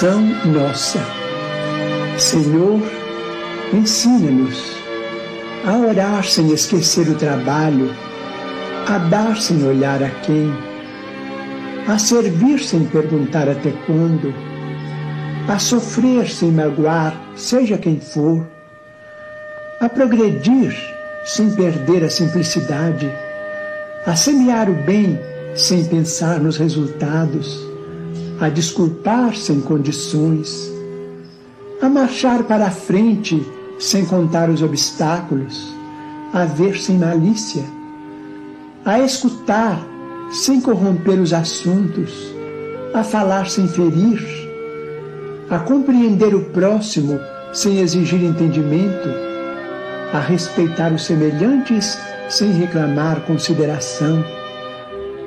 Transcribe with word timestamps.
Oração 0.00 0.22
nossa. 0.46 0.98
Senhor, 2.16 2.80
ensina-nos 3.70 4.74
a 5.66 5.76
orar 5.76 6.24
sem 6.24 6.50
esquecer 6.52 7.06
o 7.06 7.14
trabalho, 7.16 7.94
a 8.88 8.96
dar 8.96 9.36
sem 9.36 9.62
olhar 9.62 10.02
a 10.02 10.08
quem, 10.08 10.50
a 11.86 11.98
servir 11.98 12.60
sem 12.60 12.86
perguntar 12.86 13.46
até 13.46 13.72
quando, 13.84 14.32
a 15.46 15.58
sofrer 15.58 16.30
sem 16.30 16.50
magoar, 16.50 17.14
seja 17.36 17.76
quem 17.76 18.00
for, 18.00 18.48
a 19.80 19.88
progredir 19.90 20.74
sem 21.26 21.50
perder 21.50 22.04
a 22.04 22.08
simplicidade, 22.08 23.12
a 24.06 24.16
semear 24.16 24.70
o 24.70 24.74
bem 24.74 25.20
sem 25.54 25.84
pensar 25.84 26.40
nos 26.40 26.56
resultados 26.56 27.69
a 28.40 28.48
desculpar 28.48 29.36
sem 29.36 29.60
condições, 29.60 30.72
a 31.82 31.88
marchar 31.90 32.42
para 32.44 32.68
a 32.68 32.70
frente 32.70 33.46
sem 33.78 34.06
contar 34.06 34.48
os 34.48 34.62
obstáculos, 34.62 35.74
a 36.32 36.46
ver 36.46 36.78
sem 36.78 36.96
malícia, 36.96 37.62
a 38.84 38.98
escutar 38.98 39.78
sem 40.32 40.58
corromper 40.58 41.20
os 41.20 41.34
assuntos, 41.34 42.34
a 42.94 43.04
falar 43.04 43.46
sem 43.50 43.68
ferir, 43.68 44.22
a 45.50 45.58
compreender 45.58 46.34
o 46.34 46.44
próximo 46.46 47.20
sem 47.52 47.80
exigir 47.80 48.22
entendimento, 48.24 49.08
a 50.14 50.18
respeitar 50.18 50.92
os 50.92 51.04
semelhantes 51.04 51.98
sem 52.30 52.52
reclamar 52.52 53.20
consideração, 53.26 54.24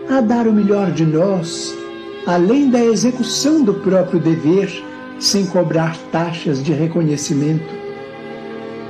a 0.09 0.19
dar 0.19 0.47
o 0.47 0.53
melhor 0.53 0.91
de 0.91 1.06
nós 1.06 1.83
além 2.25 2.69
da 2.69 2.83
execução 2.83 3.63
do 3.63 3.73
próprio 3.73 4.19
dever, 4.19 4.71
sem 5.19 5.45
cobrar 5.45 5.95
taxas 6.11 6.63
de 6.63 6.73
reconhecimento. 6.73 7.73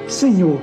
Senhor, 0.07 0.61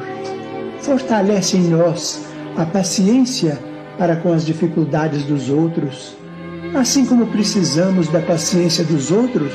fortalece 0.80 1.56
em 1.56 1.68
nós 1.68 2.26
a 2.56 2.64
paciência 2.64 3.58
para 3.98 4.16
com 4.16 4.32
as 4.32 4.44
dificuldades 4.46 5.24
dos 5.24 5.50
outros, 5.50 6.16
assim 6.74 7.04
como 7.04 7.26
precisamos 7.26 8.08
da 8.08 8.20
paciência 8.20 8.84
dos 8.84 9.10
outros 9.10 9.52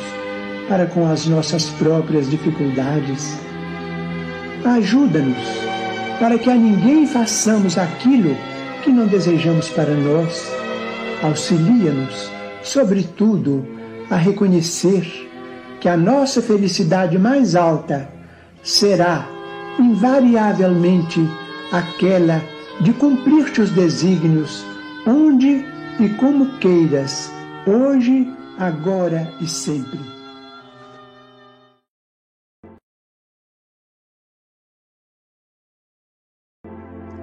para 0.68 0.86
com 0.86 1.10
as 1.10 1.26
nossas 1.26 1.66
próprias 1.72 2.30
dificuldades. 2.30 3.38
Ajuda-nos 4.64 5.36
para 6.20 6.38
que 6.38 6.50
a 6.50 6.56
ninguém 6.56 7.06
façamos 7.06 7.78
aquilo 7.78 8.36
que 8.84 8.90
não 8.90 9.08
desejamos 9.08 9.70
para 9.70 9.94
nós. 9.94 10.52
Auxilia-nos 11.24 12.35
sobretudo, 12.66 13.66
a 14.10 14.16
reconhecer 14.16 15.30
que 15.80 15.88
a 15.88 15.96
nossa 15.96 16.42
felicidade 16.42 17.18
mais 17.18 17.56
alta 17.56 18.10
será 18.64 19.28
invariavelmente 19.80 21.22
aquela 21.72 22.42
de 22.82 22.92
cumprir 22.94 23.52
os 23.60 23.70
desígnios 23.70 24.66
onde 25.08 25.64
e 26.00 26.10
como 26.18 26.58
queiras, 26.58 27.32
hoje, 27.68 28.28
agora 28.58 29.32
e 29.40 29.48
sempre. 29.48 30.00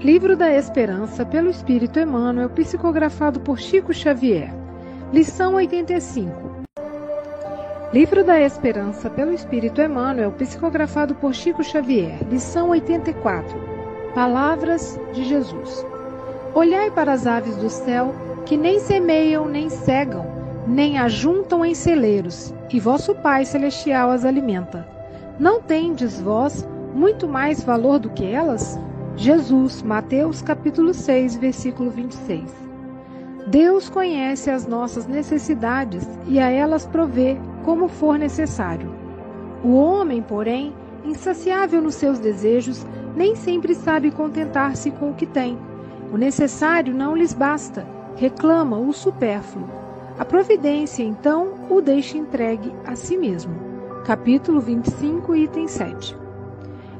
Livro 0.01 0.37
da 0.37 0.51
Esperança 0.51 1.25
pelo 1.25 1.49
Espírito 1.49 1.99
Emmanuel, 1.99 2.51
psicografado 2.51 3.41
por 3.41 3.59
Chico 3.59 3.93
Xavier. 3.93 4.62
Lição 5.13 5.57
85 5.57 6.33
Livro 7.93 8.25
da 8.25 8.41
Esperança 8.41 9.11
pelo 9.11 9.31
Espírito 9.31 9.83
Emmanuel, 9.83 10.33
psicografado 10.33 11.15
por 11.17 11.35
Chico 11.35 11.63
Xavier. 11.63 12.27
Lição 12.31 12.71
84 12.71 13.55
Palavras 14.15 14.99
de 15.13 15.23
Jesus 15.25 15.85
Olhai 16.55 16.91
para 16.91 17.13
as 17.13 17.27
aves 17.27 17.55
do 17.57 17.69
céu, 17.69 18.15
que 18.47 18.57
nem 18.57 18.81
semeiam, 18.81 19.47
nem 19.47 19.69
cegam, 19.69 20.25
nem 20.67 20.99
ajuntam 20.99 21.63
em 21.63 21.75
celeiros, 21.75 22.55
e 22.73 22.81
vosso 22.81 23.15
Pai 23.15 23.45
Celestial 23.45 24.09
as 24.09 24.25
alimenta. 24.25 24.89
Não 25.39 25.61
tendes 25.61 26.19
vós 26.23 26.67
muito 26.95 27.29
mais 27.29 27.63
valor 27.63 27.99
do 27.99 28.09
que 28.09 28.25
elas? 28.25 28.81
Jesus, 29.15 29.83
Mateus 29.83 30.41
capítulo 30.41 30.95
6, 30.95 31.37
versículo 31.37 31.91
26. 31.91 32.72
Deus 33.47 33.89
conhece 33.89 34.51
as 34.51 34.67
nossas 34.67 35.07
necessidades 35.07 36.07
e 36.29 36.39
a 36.39 36.49
elas 36.49 36.87
provê 36.87 37.37
como 37.65 37.89
for 37.89 38.17
necessário. 38.17 38.95
O 39.65 39.75
homem, 39.75 40.23
porém, 40.23 40.73
insaciável 41.05 41.83
nos 41.83 41.97
seus 41.97 42.21
desejos, 42.21 42.87
nem 43.17 43.35
sempre 43.35 43.75
sabe 43.75 44.11
contentar-se 44.11 44.91
com 44.93 45.11
o 45.11 45.15
que 45.15 45.27
tem. 45.27 45.59
O 46.13 46.17
necessário 46.17 46.95
não 46.95 47.17
lhes 47.17 47.33
basta, 47.33 47.87
reclama 48.17 48.79
o 48.79 48.93
supérfluo. 48.93 49.69
A 50.19 50.25
providência, 50.25 51.03
então, 51.03 51.55
o 51.69 51.81
deixa 51.81 52.17
entregue 52.17 52.73
a 52.87 52.95
si 52.95 53.17
mesmo. 53.17 53.55
Capítulo 54.05 54.61
25, 54.61 55.35
item 55.35 55.67
7. 55.67 56.17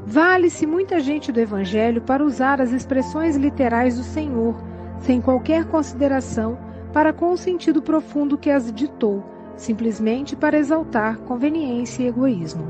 Vale-se 0.05 0.67
muita 0.67 0.99
gente 0.99 1.31
do 1.31 1.39
Evangelho 1.39 2.01
para 2.01 2.25
usar 2.25 2.61
as 2.61 2.73
expressões 2.73 3.37
literais 3.37 3.97
do 3.97 4.03
Senhor 4.03 4.57
sem 5.03 5.21
qualquer 5.21 5.67
consideração 5.67 6.59
para 6.93 7.13
com 7.13 7.33
o 7.33 7.37
sentido 7.37 7.83
profundo 7.83 8.39
que 8.39 8.51
as 8.51 8.73
ditou, 8.73 9.23
simplesmente 9.57 10.35
para 10.35 10.59
exaltar 10.59 11.19
conveniência 11.19 12.03
e 12.03 12.09
egoísmo. 12.09 12.65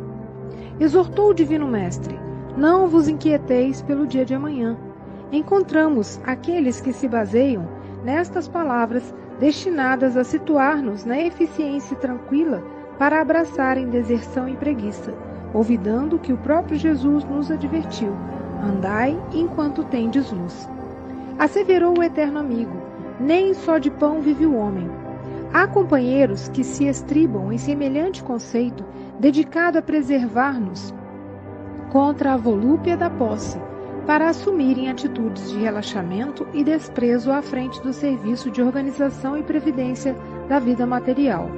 Exortou 0.80 1.30
o 1.30 1.34
Divino 1.34 1.66
Mestre: 1.66 2.18
Não 2.56 2.88
vos 2.88 3.08
inquieteis 3.08 3.82
pelo 3.82 4.06
dia 4.06 4.24
de 4.24 4.34
amanhã. 4.34 4.76
Encontramos 5.30 6.20
aqueles 6.24 6.80
que 6.80 6.92
se 6.92 7.08
baseiam 7.08 7.66
nestas 8.04 8.48
palavras 8.48 9.14
destinadas 9.38 10.16
a 10.16 10.24
situar-nos 10.24 11.04
na 11.04 11.20
eficiência 11.20 11.96
tranquila 11.96 12.62
para 12.98 13.20
abraçarem 13.20 13.88
deserção 13.88 14.48
e 14.48 14.56
preguiça, 14.56 15.14
olvidando 15.54 16.18
que 16.18 16.32
o 16.32 16.38
próprio 16.38 16.78
Jesus 16.78 17.24
nos 17.24 17.50
advertiu: 17.50 18.12
Andai 18.62 19.18
enquanto 19.32 19.84
tendes 19.84 20.30
luz. 20.30 20.68
Asseverou 21.38 21.98
o 21.98 22.02
eterno 22.02 22.38
amigo: 22.38 22.76
Nem 23.18 23.54
só 23.54 23.78
de 23.78 23.90
pão 23.90 24.20
vive 24.20 24.46
o 24.46 24.56
homem. 24.56 24.88
Há 25.52 25.66
companheiros 25.66 26.48
que 26.48 26.64
se 26.64 26.86
estribam 26.86 27.52
em 27.52 27.58
semelhante 27.58 28.22
conceito, 28.22 28.84
dedicado 29.20 29.78
a 29.78 29.82
preservar-nos 29.82 30.94
contra 31.90 32.32
a 32.32 32.36
volúpia 32.38 32.96
da 32.96 33.10
posse, 33.10 33.60
para 34.06 34.30
assumirem 34.30 34.90
atitudes 34.90 35.50
de 35.50 35.58
relaxamento 35.58 36.46
e 36.54 36.64
desprezo 36.64 37.30
à 37.30 37.42
frente 37.42 37.80
do 37.82 37.92
serviço 37.92 38.50
de 38.50 38.62
organização 38.62 39.36
e 39.36 39.42
previdência 39.42 40.16
da 40.48 40.58
vida 40.58 40.86
material, 40.86 41.50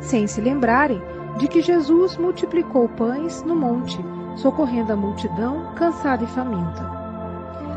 sem 0.00 0.26
se 0.26 0.40
lembrarem 0.40 1.00
de 1.38 1.48
que 1.48 1.62
Jesus 1.62 2.16
multiplicou 2.18 2.88
pães 2.90 3.42
no 3.42 3.56
monte, 3.56 3.98
socorrendo 4.36 4.92
a 4.92 4.96
multidão 4.96 5.74
cansada 5.74 6.24
e 6.24 6.26
faminta. 6.26 6.99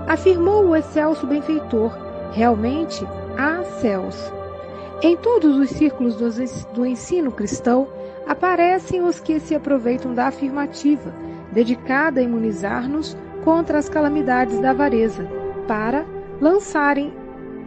Afirmou 0.07 0.67
o 0.67 0.75
excelso 0.75 1.25
benfeitor: 1.25 1.91
realmente 2.31 3.05
há 3.37 3.63
céus. 3.79 4.31
Em 5.01 5.17
todos 5.17 5.57
os 5.57 5.69
círculos 5.69 6.15
do 6.73 6.85
ensino 6.85 7.31
cristão 7.31 7.87
aparecem 8.27 9.01
os 9.01 9.19
que 9.19 9.39
se 9.39 9.53
aproveitam 9.53 10.13
da 10.13 10.27
afirmativa, 10.27 11.13
dedicada 11.51 12.19
a 12.19 12.23
imunizar-nos 12.23 13.17
contra 13.43 13.77
as 13.77 13.89
calamidades 13.89 14.59
da 14.59 14.71
avareza, 14.71 15.27
para 15.67 16.05
lançarem 16.39 17.13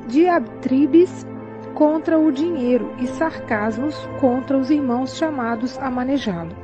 diatribes 0.08 1.26
contra 1.74 2.18
o 2.18 2.32
dinheiro 2.32 2.90
e 2.98 3.06
sarcasmos 3.06 3.94
contra 4.18 4.56
os 4.56 4.70
irmãos 4.70 5.14
chamados 5.14 5.76
a 5.78 5.90
manejá-lo, 5.90 6.56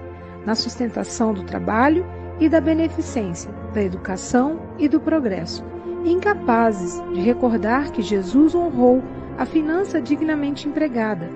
na 0.47 0.55
sustentação 0.55 1.35
do 1.35 1.43
trabalho 1.43 2.07
e 2.41 2.49
da 2.49 2.61
beneficência, 2.61 3.51
da 3.73 3.83
educação 3.83 4.61
e 4.79 4.89
do 4.89 5.01
progresso, 5.01 5.65
incapazes 6.05 7.03
de 7.13 7.21
recordar 7.21 7.91
que 7.91 8.03
Jesus 8.03 8.55
honrou 8.55 9.03
a 9.39 9.47
finança 9.47 10.01
dignamente 10.01 10.69
empregada, 10.69 11.29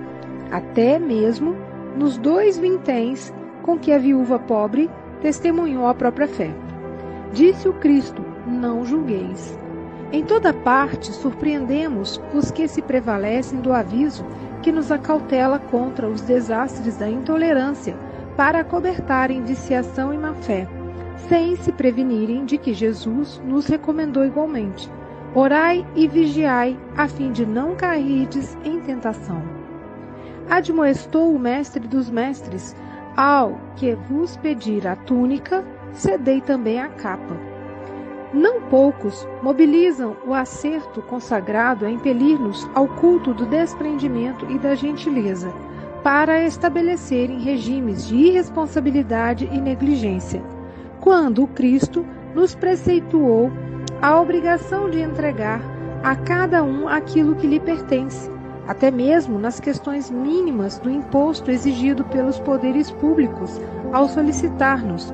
até 0.51 0.99
mesmo 0.99 1.55
nos 1.97 2.17
dois 2.17 2.57
vinténs 2.57 3.33
com 3.63 3.77
que 3.77 3.91
a 3.91 3.97
viúva 3.97 4.39
pobre 4.39 4.89
testemunhou 5.21 5.87
a 5.87 5.93
própria 5.93 6.27
fé. 6.27 6.51
Disse 7.33 7.67
o 7.67 7.73
Cristo: 7.73 8.23
Não 8.45 8.85
julgueis. 8.85 9.57
Em 10.11 10.23
toda 10.23 10.53
parte 10.53 11.11
surpreendemos 11.11 12.21
os 12.33 12.49
que 12.49 12.67
se 12.67 12.81
prevalecem 12.81 13.59
do 13.59 13.73
aviso 13.73 14.25
que 14.61 14.71
nos 14.71 14.91
acautela 14.91 15.59
contra 15.59 16.07
os 16.07 16.21
desastres 16.21 16.95
da 16.97 17.09
intolerância 17.09 17.97
para 18.37 18.59
acobertarem 18.59 19.43
viciação 19.43 20.13
e 20.13 20.17
má 20.17 20.33
fé 20.33 20.67
sem 21.17 21.55
se 21.55 21.71
prevenirem 21.71 22.45
de 22.45 22.57
que 22.57 22.73
Jesus 22.73 23.41
nos 23.45 23.67
recomendou 23.67 24.23
igualmente: 24.25 24.89
Orai 25.33 25.85
e 25.95 26.07
vigiai, 26.07 26.79
a 26.95 27.07
fim 27.07 27.31
de 27.31 27.45
não 27.45 27.75
cairdes 27.75 28.57
em 28.63 28.79
tentação. 28.79 29.41
admoestou 30.49 31.35
o 31.35 31.39
mestre 31.39 31.87
dos 31.87 32.09
mestres: 32.09 32.75
Ao 33.15 33.59
que 33.75 33.95
vos 33.95 34.37
pedir 34.37 34.87
a 34.87 34.95
túnica, 34.95 35.65
cedei 35.91 36.41
também 36.41 36.79
a 36.79 36.87
capa. 36.87 37.35
Não 38.33 38.61
poucos 38.63 39.27
mobilizam 39.41 40.15
o 40.25 40.33
acerto 40.33 41.01
consagrado 41.01 41.85
a 41.85 41.89
impelir-nos 41.89 42.69
ao 42.75 42.87
culto 42.87 43.33
do 43.33 43.45
desprendimento 43.45 44.45
e 44.51 44.59
da 44.59 44.75
gentileza, 44.75 45.53
para 46.03 46.43
estabelecerem 46.43 47.39
regimes 47.39 48.07
de 48.07 48.15
irresponsabilidade 48.15 49.49
e 49.51 49.59
negligência, 49.59 50.41
quando 51.07 51.47
Cristo 51.47 52.05
nos 52.35 52.53
preceituou 52.53 53.49
a 54.01 54.19
obrigação 54.19 54.89
de 54.89 54.99
entregar 54.99 55.61
a 56.03 56.17
cada 56.17 56.61
um 56.61 56.85
aquilo 56.85 57.33
que 57.33 57.47
lhe 57.47 57.61
pertence, 57.61 58.29
até 58.67 58.91
mesmo 58.91 59.39
nas 59.39 59.57
questões 59.57 60.11
mínimas 60.11 60.79
do 60.79 60.89
imposto 60.89 61.49
exigido 61.49 62.03
pelos 62.03 62.37
poderes 62.41 62.91
públicos 62.91 63.57
ao 63.93 64.09
solicitar-nos: 64.09 65.13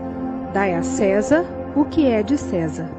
dai 0.52 0.74
a 0.74 0.82
César 0.82 1.46
o 1.76 1.86
que 1.86 2.08
é 2.08 2.24
de 2.24 2.40
César. 2.40 2.90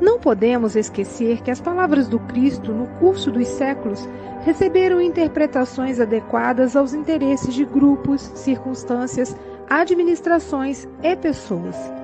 Não 0.00 0.20
podemos 0.20 0.76
esquecer 0.76 1.42
que 1.42 1.50
as 1.50 1.60
palavras 1.60 2.06
do 2.06 2.20
Cristo, 2.20 2.70
no 2.72 2.86
curso 3.00 3.32
dos 3.32 3.48
séculos, 3.48 4.08
receberam 4.44 5.00
interpretações 5.00 5.98
adequadas 5.98 6.76
aos 6.76 6.94
interesses 6.94 7.52
de 7.52 7.64
grupos, 7.64 8.20
circunstâncias, 8.36 9.36
administrações 9.68 10.86
e 11.02 11.16
pessoas. 11.16 12.01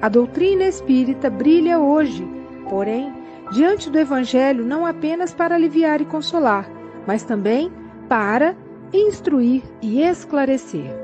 A 0.00 0.08
doutrina 0.08 0.62
espírita 0.62 1.28
brilha 1.28 1.80
hoje, 1.80 2.22
porém, 2.70 3.12
diante 3.52 3.90
do 3.90 3.98
Evangelho 3.98 4.64
não 4.64 4.86
apenas 4.86 5.34
para 5.34 5.56
aliviar 5.56 6.00
e 6.00 6.04
consolar, 6.04 6.70
mas 7.04 7.24
também 7.24 7.68
para 8.08 8.56
instruir 8.92 9.64
e 9.82 10.00
esclarecer. 10.00 10.94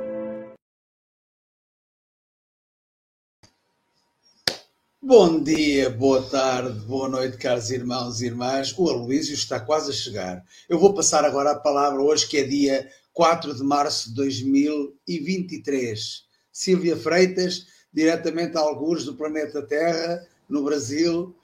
Bom 5.02 5.42
dia, 5.42 5.90
boa 5.90 6.22
tarde, 6.22 6.78
boa 6.86 7.08
noite, 7.08 7.36
caros 7.36 7.72
irmãos 7.72 8.20
e 8.20 8.26
irmãs. 8.26 8.72
O 8.78 8.88
Aloísio 8.88 9.34
está 9.34 9.58
quase 9.58 9.90
a 9.90 9.92
chegar. 9.92 10.44
Eu 10.68 10.78
vou 10.78 10.94
passar 10.94 11.24
agora 11.24 11.50
a 11.50 11.58
palavra 11.58 12.00
hoje, 12.00 12.28
que 12.28 12.38
é 12.38 12.44
dia 12.44 12.88
4 13.12 13.56
de 13.56 13.64
março 13.64 14.10
de 14.10 14.14
2023. 14.14 16.22
Silvia 16.52 16.96
Freitas, 16.96 17.73
diretamente 17.94 18.58
a 18.58 18.60
alguns 18.60 19.04
do 19.04 19.14
planeta 19.14 19.62
Terra, 19.62 20.26
no 20.48 20.62
Brasil, 20.62 21.34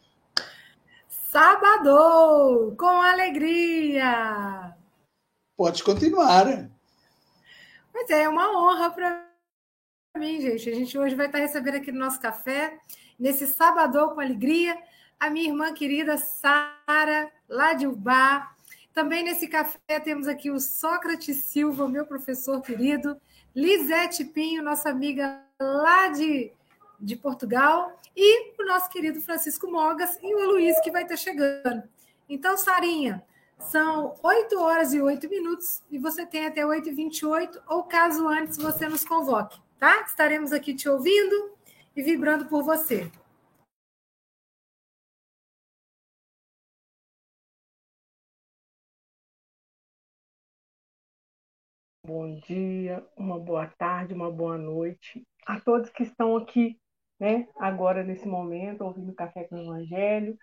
Sábado, 1.31 2.75
com 2.76 2.88
alegria. 2.88 4.75
Podes 5.56 5.81
continuar. 5.81 6.69
Mas 7.94 8.11
é 8.11 8.29
uma 8.29 8.50
honra 8.50 8.91
para 8.91 9.29
mim, 10.19 10.41
gente. 10.41 10.69
A 10.69 10.75
gente 10.75 10.99
hoje 10.99 11.14
vai 11.14 11.26
estar 11.26 11.38
recebendo 11.38 11.76
aqui 11.76 11.93
no 11.93 12.00
nosso 12.00 12.20
café, 12.20 12.76
nesse 13.17 13.46
sábado 13.46 14.12
com 14.12 14.20
alegria, 14.20 14.76
a 15.20 15.31
minha 15.31 15.50
irmã 15.50 15.73
querida 15.73 16.19
Sara, 16.19 17.31
lá 17.49 17.75
de 17.75 17.87
Ubá. 17.87 18.53
Também 18.93 19.23
nesse 19.23 19.46
café 19.46 20.00
temos 20.03 20.26
aqui 20.26 20.50
o 20.50 20.58
Sócrates 20.58 21.44
Silva, 21.44 21.88
meu 21.88 22.06
professor 22.06 22.61
querido, 22.61 23.17
Lisete 23.55 24.25
Pinho, 24.25 24.64
nossa 24.64 24.91
amiga 24.91 25.44
lá 25.60 26.08
de 26.08 26.52
de 27.00 27.16
Portugal, 27.16 27.98
e 28.14 28.52
o 28.60 28.66
nosso 28.66 28.90
querido 28.90 29.20
Francisco 29.20 29.70
Mogas 29.70 30.18
e 30.22 30.34
o 30.34 30.50
Luiz, 30.50 30.78
que 30.80 30.90
vai 30.90 31.04
estar 31.04 31.16
chegando. 31.16 31.82
Então, 32.28 32.56
Sarinha, 32.56 33.24
são 33.58 34.14
8 34.22 34.60
horas 34.60 34.92
e 34.92 35.00
8 35.00 35.28
minutos 35.28 35.82
e 35.90 35.98
você 35.98 36.26
tem 36.26 36.46
até 36.46 36.62
8h28, 36.62 37.62
ou 37.68 37.84
caso 37.84 38.28
antes 38.28 38.58
você 38.58 38.88
nos 38.88 39.04
convoque, 39.04 39.58
tá? 39.78 40.02
Estaremos 40.02 40.52
aqui 40.52 40.74
te 40.74 40.88
ouvindo 40.88 41.52
e 41.96 42.02
vibrando 42.02 42.46
por 42.46 42.62
você. 42.62 43.10
Bom 52.12 52.40
dia, 52.40 53.06
uma 53.16 53.38
boa 53.38 53.68
tarde, 53.68 54.14
uma 54.14 54.32
boa 54.32 54.58
noite 54.58 55.24
a 55.46 55.60
todos 55.60 55.90
que 55.90 56.02
estão 56.02 56.36
aqui 56.36 56.76
né, 57.20 57.46
agora 57.56 58.02
nesse 58.02 58.26
momento, 58.26 58.82
ouvindo 58.82 59.14
Café 59.14 59.44
com 59.44 59.54
o 59.54 59.60
Evangelho, 59.60 60.36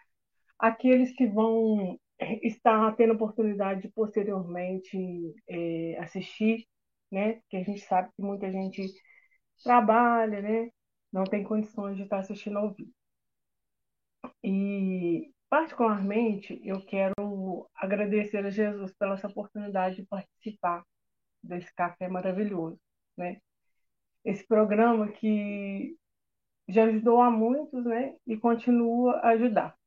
aqueles 0.58 1.14
que 1.14 1.28
vão 1.28 2.00
eh, 2.20 2.40
estar 2.48 2.96
tendo 2.96 3.16
oportunidade 3.16 3.82
de 3.82 3.90
posteriormente 3.90 4.98
é, 5.46 5.98
assistir, 6.00 6.66
né, 7.12 7.34
porque 7.42 7.58
a 7.58 7.64
gente 7.64 7.82
sabe 7.82 8.12
que 8.16 8.22
muita 8.22 8.50
gente 8.50 8.90
trabalha, 9.62 10.42
né, 10.42 10.70
não 11.12 11.26
tem 11.26 11.44
condições 11.44 11.98
de 11.98 12.04
estar 12.04 12.20
assistindo 12.20 12.60
ao 12.60 12.74
vivo. 12.74 12.94
E, 14.42 15.34
particularmente, 15.50 16.62
eu 16.64 16.80
quero 16.86 17.70
agradecer 17.76 18.46
a 18.46 18.50
Jesus 18.50 18.94
pela 18.98 19.16
essa 19.16 19.28
oportunidade 19.28 19.98
de 19.98 20.06
participar 20.06 20.82
desse 21.44 21.74
café 21.76 22.08
maravilhoso, 22.08 22.80
né? 23.18 23.42
Esse 24.26 24.46
programa 24.48 25.10
que 25.12 25.98
já 26.68 26.86
ajudou 26.86 27.22
a 27.22 27.32
muitos, 27.32 27.86
né? 27.86 28.16
E 28.28 28.38
continua 28.38 29.18
a 29.20 29.30
ajudar. 29.30 29.78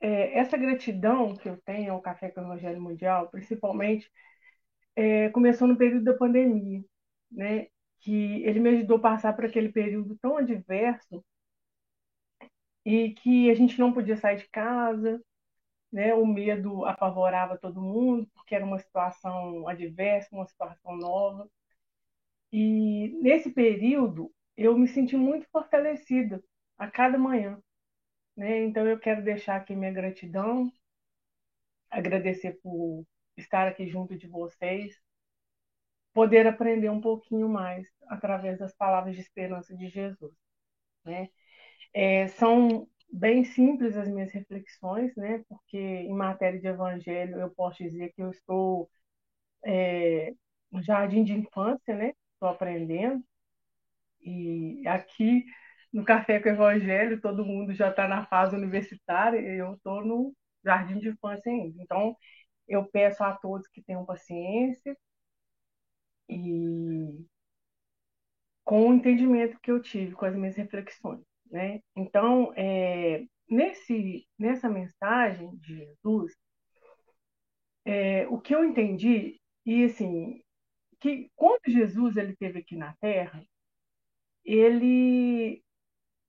É, 0.00 0.38
essa 0.38 0.56
gratidão 0.56 1.36
que 1.36 1.48
eu 1.48 1.60
tenho 1.62 1.92
ao 1.92 2.00
Café 2.02 2.30
com 2.30 2.40
o 2.40 2.44
Evangelho 2.44 2.80
Mundial, 2.80 3.28
principalmente, 3.30 4.10
é, 4.96 5.30
começou 5.30 5.68
no 5.68 5.76
período 5.76 6.04
da 6.04 6.14
pandemia, 6.14 6.84
né? 7.30 7.68
Que 8.00 8.42
ele 8.44 8.60
me 8.60 8.70
ajudou 8.70 8.98
a 8.98 9.00
passar 9.00 9.34
por 9.34 9.44
aquele 9.46 9.70
período 9.70 10.16
tão 10.20 10.36
adverso 10.38 11.24
e 12.84 13.12
que 13.14 13.50
a 13.50 13.54
gente 13.54 13.78
não 13.78 13.92
podia 13.92 14.16
sair 14.16 14.38
de 14.38 14.48
casa, 14.48 15.20
né? 15.92 16.14
O 16.14 16.26
medo 16.26 16.84
apavorava 16.84 17.58
todo 17.58 17.80
mundo 17.82 18.26
porque 18.34 18.54
era 18.54 18.64
uma 18.64 18.78
situação 18.78 19.66
adversa, 19.68 20.34
uma 20.34 20.46
situação 20.46 20.96
nova. 20.96 21.48
E 22.52 23.08
nesse 23.22 23.50
período 23.50 24.32
eu 24.56 24.76
me 24.76 24.88
senti 24.88 25.16
muito 25.16 25.46
fortalecida 25.50 26.42
a 26.76 26.90
cada 26.90 27.18
manhã. 27.18 27.62
Né? 28.36 28.64
Então, 28.64 28.86
eu 28.86 28.98
quero 29.00 29.22
deixar 29.24 29.56
aqui 29.56 29.74
minha 29.74 29.92
gratidão, 29.92 30.70
agradecer 31.90 32.58
por 32.62 33.04
estar 33.36 33.66
aqui 33.68 33.88
junto 33.88 34.16
de 34.16 34.28
vocês, 34.28 34.96
poder 36.12 36.46
aprender 36.46 36.90
um 36.90 37.00
pouquinho 37.00 37.48
mais 37.48 37.86
através 38.08 38.58
das 38.58 38.74
palavras 38.74 39.14
de 39.14 39.20
esperança 39.20 39.76
de 39.76 39.88
Jesus. 39.88 40.32
Né? 41.04 41.28
É, 41.94 42.28
são 42.28 42.88
bem 43.10 43.44
simples 43.44 43.96
as 43.96 44.08
minhas 44.08 44.32
reflexões, 44.32 45.14
né? 45.16 45.44
porque 45.48 45.78
em 45.78 46.14
matéria 46.14 46.60
de 46.60 46.66
evangelho 46.66 47.38
eu 47.38 47.50
posso 47.50 47.82
dizer 47.82 48.12
que 48.14 48.22
eu 48.22 48.30
estou 48.30 48.90
é, 49.64 50.34
no 50.70 50.82
jardim 50.82 51.24
de 51.24 51.32
infância, 51.34 51.94
né? 51.96 52.12
estou 52.34 52.48
aprendendo, 52.48 53.24
e 54.20 54.82
aqui 54.86 55.44
no 55.92 56.04
Café 56.04 56.40
com 56.40 56.48
o 56.48 56.52
Evangelho, 56.52 57.20
todo 57.20 57.44
mundo 57.44 57.74
já 57.74 57.90
está 57.90 58.06
na 58.08 58.26
fase 58.26 58.56
universitária, 58.56 59.38
eu 59.40 59.74
estou 59.74 60.04
no 60.04 60.34
jardim 60.64 60.98
de 60.98 61.08
infância 61.08 61.50
ainda. 61.50 61.82
Então, 61.82 62.16
eu 62.68 62.84
peço 62.86 63.24
a 63.24 63.32
todos 63.34 63.66
que 63.68 63.82
tenham 63.82 64.04
paciência 64.04 64.96
e 66.28 67.26
com 68.64 68.88
o 68.88 68.94
entendimento 68.94 69.58
que 69.60 69.70
eu 69.70 69.82
tive 69.82 70.14
com 70.14 70.24
as 70.26 70.34
minhas 70.36 70.54
reflexões. 70.56 71.27
Né? 71.50 71.80
Então, 71.96 72.52
é, 72.56 73.24
nesse, 73.48 74.26
nessa 74.38 74.68
mensagem 74.68 75.56
de 75.56 75.76
Jesus, 75.76 76.34
é, 77.84 78.26
o 78.28 78.38
que 78.40 78.54
eu 78.54 78.64
entendi, 78.64 79.40
e 79.64 79.84
assim, 79.84 80.42
que 81.00 81.30
quando 81.36 81.60
Jesus 81.66 82.16
ele 82.16 82.32
esteve 82.32 82.60
aqui 82.60 82.76
na 82.76 82.94
Terra, 83.00 83.42
ele 84.44 85.62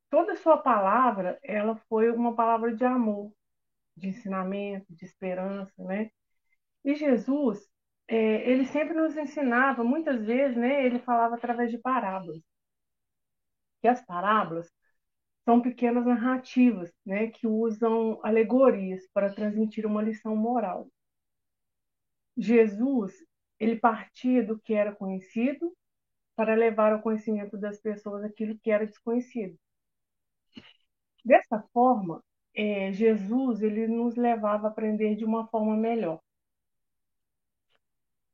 toda 0.10 0.34
a 0.34 0.36
sua 0.38 0.58
palavra, 0.58 1.40
ela 1.44 1.76
foi 1.90 2.12
uma 2.12 2.36
palavra 2.36 2.76
de 2.76 2.84
amor, 2.86 3.32
de 3.96 4.10
ensinamento, 4.10 4.96
de 4.96 5.06
esperança, 5.06 5.84
né? 5.84 6.12
E 6.84 6.96
Jesus, 6.96 7.60
é, 8.08 8.50
ele 8.50 8.66
sempre 8.66 8.94
nos 8.96 9.16
ensinava, 9.18 9.84
muitas 9.84 10.26
vezes, 10.26 10.58
né? 10.58 10.86
Ele 10.86 11.00
falava 11.00 11.36
através 11.36 11.72
de 11.72 11.78
parábolas. 11.78 12.42
E 13.84 13.88
as 13.88 14.02
parábolas 14.06 14.70
são 15.50 15.60
pequenas 15.60 16.06
narrativas, 16.06 16.94
né? 17.04 17.32
Que 17.32 17.48
usam 17.48 18.20
alegorias 18.22 19.08
para 19.12 19.34
transmitir 19.34 19.84
uma 19.84 20.00
lição 20.00 20.36
moral. 20.36 20.88
Jesus, 22.38 23.12
ele 23.60 23.76
partia 23.80 24.46
do 24.46 24.60
que 24.60 24.76
era 24.76 24.94
conhecido 24.94 25.76
para 26.36 26.54
levar 26.54 26.94
ao 26.94 27.02
conhecimento 27.02 27.58
das 27.58 27.82
pessoas 27.82 28.24
aquilo 28.24 28.60
que 28.60 28.70
era 28.70 28.86
desconhecido. 28.86 29.58
Dessa 31.26 31.64
forma, 31.74 32.24
é, 32.54 32.92
Jesus 32.92 33.64
ele 33.64 33.88
nos 33.88 34.16
levava 34.16 34.68
a 34.68 34.70
aprender 34.70 35.16
de 35.16 35.26
uma 35.26 35.48
forma 35.48 35.76
melhor. 35.76 36.22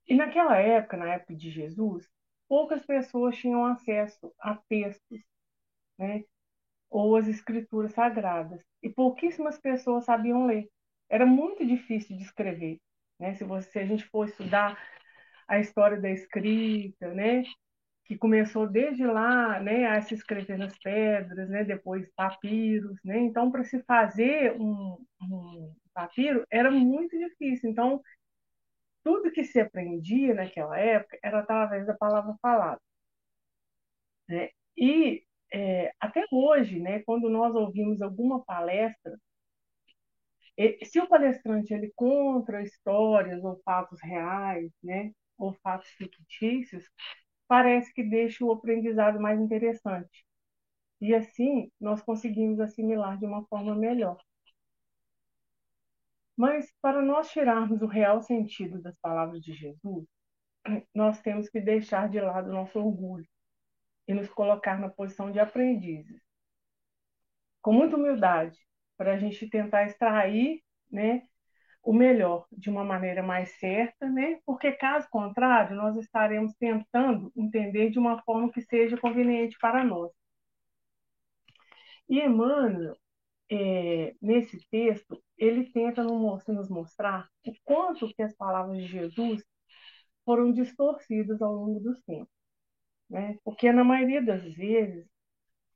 E 0.05 0.13
naquela 0.15 0.57
época, 0.57 0.98
na 0.98 1.13
época 1.13 1.34
de 1.34 1.50
Jesus, 1.50 2.05
poucas 2.45 2.86
pessoas 2.86 3.38
tinham 3.38 3.65
acesso 3.65 4.34
a 4.38 4.55
textos, 4.67 5.22
né? 5.98 6.25
Ou 6.96 7.18
as 7.18 7.28
escrituras 7.28 7.92
sagradas. 7.92 8.64
E 8.82 8.90
pouquíssimas 8.90 9.60
pessoas 9.60 10.06
sabiam 10.06 10.46
ler. 10.46 10.70
Era 11.10 11.25
muito 11.25 11.66
difícil 11.66 12.16
de 12.16 12.24
escrever. 12.24 12.80
Né? 13.20 13.34
Se, 13.34 13.44
você, 13.44 13.70
se 13.70 13.80
a 13.80 13.86
gente 13.86 14.06
for 14.06 14.30
estudar 14.30 14.82
a 15.46 15.60
história 15.60 16.00
da 16.00 16.10
escrita, 16.10 17.14
né? 17.14 17.44
que 18.06 18.18
começou 18.18 18.66
desde 18.66 19.06
lá 19.06 19.60
né, 19.60 19.88
a 19.88 20.02
se 20.02 20.14
escrever 20.14 20.58
nas 20.58 20.78
pedras, 20.78 21.50
né, 21.50 21.66
depois 21.66 22.10
papiros. 22.16 22.98
Né? 23.04 23.18
Então, 23.20 23.52
para 23.52 23.66
se 23.66 23.84
fazer 23.84 24.54
um, 24.54 24.98
um 25.22 25.75
papiro 25.94 26.46
era 26.50 26.72
muito 26.72 27.18
difícil. 27.18 27.70
Então, 27.70 28.02
tudo 29.04 29.32
que 29.32 29.44
se 29.44 29.60
aprendia 29.60 30.34
naquela 30.34 30.80
época 30.80 31.20
era 31.22 31.40
através 31.40 31.86
da 31.86 31.94
palavra 31.94 32.36
falada. 32.42 32.80
Né? 34.30 34.50
E 34.78 35.25
é, 35.54 35.94
até 36.00 36.25
hoje, 36.32 36.80
né, 36.80 37.02
quando 37.04 37.30
nós 37.30 37.56
ouvimos 37.56 38.02
alguma 38.02 38.44
palestra, 38.44 39.18
se 40.84 41.00
o 41.00 41.08
palestrante 41.08 41.74
ele 41.74 41.92
conta 41.96 42.62
histórias 42.62 43.44
ou 43.44 43.62
fatos 43.64 44.00
reais, 44.02 44.72
né, 44.84 45.12
ou 45.38 45.54
fatos 45.62 45.90
fictícios, 45.92 46.90
parece 47.48 47.94
que 47.94 48.04
deixa 48.04 48.44
o 48.46 48.52
aprendizado 48.52 49.20
mais 49.20 49.40
interessante. 49.40 50.25
E 51.02 51.14
assim 51.14 51.72
nós 51.80 52.02
conseguimos 52.02 52.60
assimilar 52.60 53.18
de 53.20 53.25
uma 53.25 53.46
forma 53.48 53.75
melhor. 53.75 54.18
Mas 56.38 56.72
para 56.82 57.02
nós 57.02 57.30
tirarmos 57.32 57.82
o 57.82 57.88
real 57.88 58.22
sentido 58.22 58.82
das 58.82 58.98
palavras 59.00 59.42
de 59.42 59.54
Jesus, 59.54 60.06
nós 60.94 61.22
temos 61.22 61.50
que 61.50 61.62
deixar 61.62 62.10
de 62.10 62.20
lado 62.20 62.50
o 62.50 62.54
nosso 62.54 62.80
orgulho 62.80 63.28
e 64.07 64.13
nos 64.13 64.29
colocar 64.29 64.79
na 64.79 64.89
posição 64.89 65.31
de 65.31 65.39
aprendizes. 65.39 66.21
Com 67.62 67.74
muita 67.74 67.95
humildade, 67.95 68.57
para 68.97 69.13
a 69.13 69.17
gente 69.17 69.50
tentar 69.50 69.85
extrair 69.85 70.62
né, 70.91 71.24
o 71.83 71.93
melhor 71.93 72.47
de 72.51 72.69
uma 72.69 72.83
maneira 72.83 73.21
mais 73.24 73.50
certa, 73.59 74.09
né? 74.09 74.39
porque 74.45 74.71
caso 74.71 75.07
contrário, 75.09 75.75
nós 75.75 75.95
estaremos 75.97 76.53
tentando 76.55 77.31
entender 77.35 77.89
de 77.91 78.00
uma 78.00 78.21
forma 78.24 78.51
que 78.51 78.62
seja 78.62 78.97
conveniente 78.97 79.57
para 79.59 79.83
nós. 79.83 80.12
E 82.09 82.19
Emmanuel, 82.19 82.95
é, 83.50 84.15
nesse 84.21 84.59
texto, 84.69 85.21
ele 85.38 85.71
tenta 85.71 86.03
nos 86.03 86.69
mostrar 86.69 87.29
o 87.45 87.53
quanto 87.63 88.13
que 88.13 88.21
as 88.24 88.35
palavras 88.35 88.77
de 88.77 88.88
Jesus 88.88 89.43
foram 90.25 90.51
distorcidas 90.51 91.41
ao 91.41 91.53
longo 91.53 91.79
dos 91.79 92.01
tempos. 92.03 92.45
Né? 93.09 93.38
Porque, 93.43 93.71
na 93.71 93.83
maioria 93.83 94.21
das 94.21 94.43
vezes, 94.43 95.07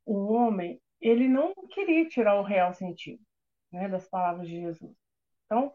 o 0.04 0.32
homem 0.32 0.80
ele 1.00 1.28
não 1.28 1.54
queria 1.70 2.08
tirar 2.08 2.34
o 2.38 2.42
real 2.42 2.74
sentido 2.74 3.22
né, 3.72 3.88
das 3.88 4.08
palavras 4.08 4.48
de 4.48 4.60
Jesus. 4.60 4.94
Então, 5.46 5.72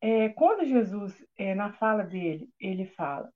é, 0.00 0.28
quando 0.30 0.66
Jesus, 0.66 1.26
é, 1.36 1.54
na 1.54 1.72
fala 1.72 2.04
dele, 2.04 2.48
ele 2.60 2.86
fala, 2.86 3.32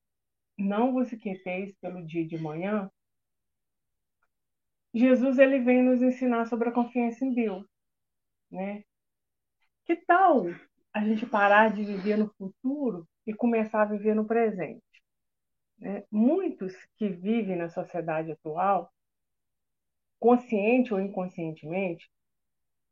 não 0.56 0.92
vos 0.92 1.12
inquieteis 1.12 1.74
pelo 1.80 2.04
dia 2.04 2.26
de 2.26 2.38
manhã, 2.38 2.90
Jesus 4.94 5.38
ele 5.38 5.60
vem 5.60 5.82
nos 5.82 6.02
ensinar 6.02 6.46
sobre 6.46 6.68
a 6.68 6.72
confiança 6.72 7.24
em 7.24 7.32
Deus, 7.32 7.66
né? 8.50 8.82
Que 9.84 9.96
tal 9.96 10.46
a 10.92 11.04
gente 11.04 11.26
parar 11.26 11.72
de 11.72 11.84
viver 11.84 12.16
no 12.16 12.28
futuro 12.34 13.06
e 13.26 13.32
começar 13.32 13.82
a 13.82 13.86
viver 13.86 14.14
no 14.14 14.26
presente? 14.26 14.82
Né? 15.78 16.04
Muitos 16.10 16.74
que 16.96 17.08
vivem 17.08 17.56
na 17.56 17.68
sociedade 17.68 18.32
atual, 18.32 18.92
consciente 20.18 20.92
ou 20.92 21.00
inconscientemente, 21.00 22.10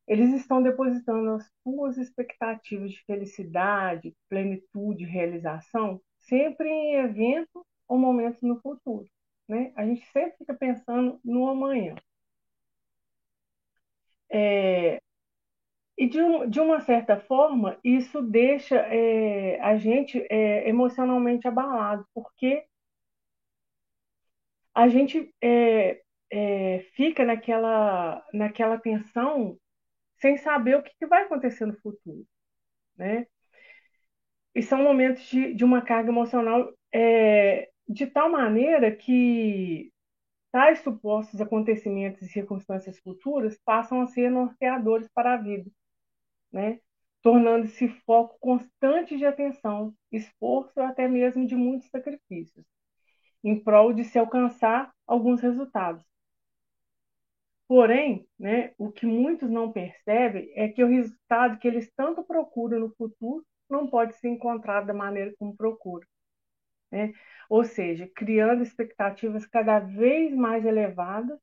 eles 0.07 0.33
estão 0.35 0.63
depositando 0.63 1.31
as 1.33 1.53
suas 1.63 1.99
expectativas 1.99 2.93
de 2.93 3.05
felicidade, 3.05 4.15
plenitude, 4.29 5.05
realização, 5.05 6.01
sempre 6.21 6.69
em 6.69 6.95
eventos 6.97 7.63
ou 7.89 7.99
momentos 7.99 8.41
no 8.43 8.61
futuro. 8.61 9.09
Né? 9.49 9.73
A 9.77 9.85
gente 9.85 10.07
sempre 10.13 10.39
fica 10.39 10.55
pensando 10.55 11.21
no 11.25 11.49
amanhã. 11.49 11.97
É, 14.31 15.01
e 15.99 16.09
de, 16.09 16.21
um, 16.21 16.49
de, 16.49 16.61
uma 16.61 16.81
certa 16.81 17.19
forma, 17.19 17.79
isso 17.83 18.21
deixa 18.23 18.77
é, 18.77 19.59
a 19.61 19.77
gente 19.77 20.25
é, 20.31 20.69
emocionalmente 20.69 21.49
abalado, 21.49 22.07
porque 22.13 22.65
a 24.77 24.89
gente 24.89 25.35
é, 25.43 26.03
é, 26.31 26.81
fica 26.95 27.25
naquela, 27.25 28.23
naquela 28.31 28.79
tensão 28.79 29.59
sem 30.19 30.37
saber 30.37 30.77
o 30.77 30.83
que, 30.83 30.95
que 30.99 31.07
vai 31.07 31.23
acontecer 31.23 31.65
no 31.65 31.81
futuro. 31.81 32.27
Né? 32.95 33.27
E 34.55 34.63
são 34.63 34.83
momentos 34.83 35.23
de, 35.31 35.55
de 35.55 35.65
uma 35.65 35.81
carga 35.81 36.11
emocional 36.11 36.71
é, 36.93 37.71
de 37.89 38.07
tal 38.07 38.31
maneira 38.31 38.95
que 38.95 39.91
tais 40.53 40.81
supostos 40.81 41.41
acontecimentos 41.41 42.21
e 42.21 42.29
circunstâncias 42.29 42.99
futuras 42.99 43.59
passam 43.65 44.03
a 44.03 44.07
ser 44.07 44.31
norteadores 44.31 45.09
para 45.15 45.35
a 45.35 45.37
vida, 45.39 45.71
né? 46.53 46.81
tornando-se 47.23 47.89
foco 48.05 48.37
constante 48.41 49.17
de 49.17 49.25
atenção, 49.25 49.95
esforço 50.13 50.73
ou 50.77 50.85
até 50.85 51.09
mesmo 51.09 51.47
de 51.47 51.57
muitos 51.57 51.89
sacrifícios 51.89 52.67
em 53.47 53.59
prol 53.63 53.93
de 53.93 54.03
se 54.05 54.19
alcançar 54.19 54.93
alguns 55.07 55.41
resultados. 55.41 56.05
Porém, 57.69 58.27
né, 58.39 58.75
o 58.77 58.91
que 58.91 59.07
muitos 59.07 59.49
não 59.49 59.71
percebem 59.73 60.51
é 60.55 60.69
que 60.69 60.83
o 60.83 60.89
resultado 60.89 61.59
que 61.59 61.69
eles 61.69 61.91
tanto 61.97 62.25
procuram 62.25 62.81
no 62.81 62.95
futuro 62.97 63.45
não 63.71 63.89
pode 63.89 64.17
ser 64.17 64.29
encontrado 64.29 64.87
da 64.87 64.95
maneira 64.95 65.33
como 65.39 65.57
procuram. 65.57 66.07
Né? 66.91 67.13
Ou 67.49 67.65
seja, 67.65 68.11
criando 68.17 68.63
expectativas 68.63 69.47
cada 69.47 69.79
vez 69.79 70.35
mais 70.35 70.65
elevadas 70.65 71.39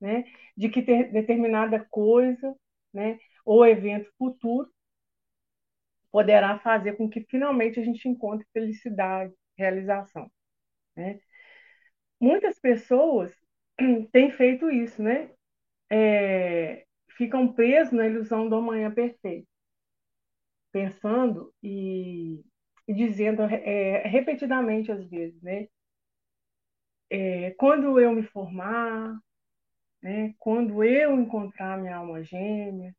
né, 0.00 0.24
de 0.56 0.68
que 0.68 0.82
ter 0.82 1.12
determinada 1.12 1.84
coisa 1.90 2.56
né, 2.92 3.18
ou 3.44 3.66
evento 3.66 4.10
futuro 4.18 4.70
poderá 6.12 6.58
fazer 6.60 6.96
com 6.96 7.08
que 7.08 7.22
finalmente 7.28 7.80
a 7.80 7.84
gente 7.84 8.08
encontre 8.08 8.46
felicidade, 8.52 9.32
realização. 9.56 10.30
Né? 10.96 11.20
Muitas 12.20 12.58
pessoas 12.58 13.34
têm 14.12 14.30
feito 14.32 14.70
isso, 14.70 15.02
né? 15.02 15.30
É, 15.90 16.86
ficam 17.16 17.52
presos 17.52 17.92
na 17.92 18.06
ilusão 18.06 18.48
do 18.48 18.56
amanhã 18.56 18.90
perfeito, 18.92 19.48
pensando 20.72 21.52
e, 21.62 22.42
e 22.86 22.94
dizendo 22.94 23.42
é, 23.42 24.06
repetidamente 24.08 24.90
às 24.92 25.04
vezes, 25.08 25.40
né? 25.42 25.68
É, 27.08 27.50
quando 27.52 27.98
eu 28.00 28.12
me 28.12 28.22
formar, 28.22 29.18
né? 30.02 30.34
Quando 30.38 30.84
eu 30.84 31.20
encontrar 31.20 31.78
minha 31.78 31.96
alma 31.96 32.22
gêmea, 32.24 32.94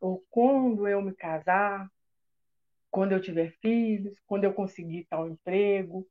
ou 0.00 0.24
quando 0.30 0.88
eu 0.88 1.02
me 1.02 1.14
casar, 1.14 1.88
quando 2.90 3.12
eu 3.12 3.20
tiver 3.20 3.52
filhos, 3.60 4.18
quando 4.26 4.44
eu 4.44 4.54
conseguir 4.54 5.06
tal 5.10 5.28
emprego, 5.28 6.06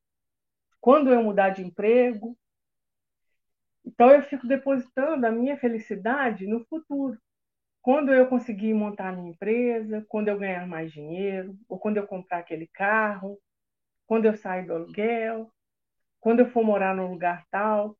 quando 0.81 1.11
eu 1.11 1.23
mudar 1.23 1.51
de 1.51 1.63
emprego, 1.63 2.37
então 3.85 4.11
eu 4.11 4.21
fico 4.23 4.47
depositando 4.47 5.25
a 5.25 5.31
minha 5.31 5.57
felicidade 5.57 6.47
no 6.47 6.65
futuro. 6.65 7.17
Quando 7.81 8.13
eu 8.13 8.27
conseguir 8.27 8.73
montar 8.73 9.11
minha 9.11 9.31
empresa, 9.31 10.05
quando 10.07 10.29
eu 10.29 10.39
ganhar 10.39 10.65
mais 10.67 10.91
dinheiro, 10.91 11.57
ou 11.67 11.77
quando 11.77 11.97
eu 11.97 12.07
comprar 12.07 12.39
aquele 12.39 12.67
carro, 12.67 13.37
quando 14.07 14.25
eu 14.25 14.35
sair 14.35 14.65
do 14.65 14.73
aluguel, 14.73 15.51
quando 16.19 16.39
eu 16.41 16.49
for 16.49 16.63
morar 16.63 16.95
num 16.95 17.11
lugar 17.11 17.45
tal, 17.51 17.97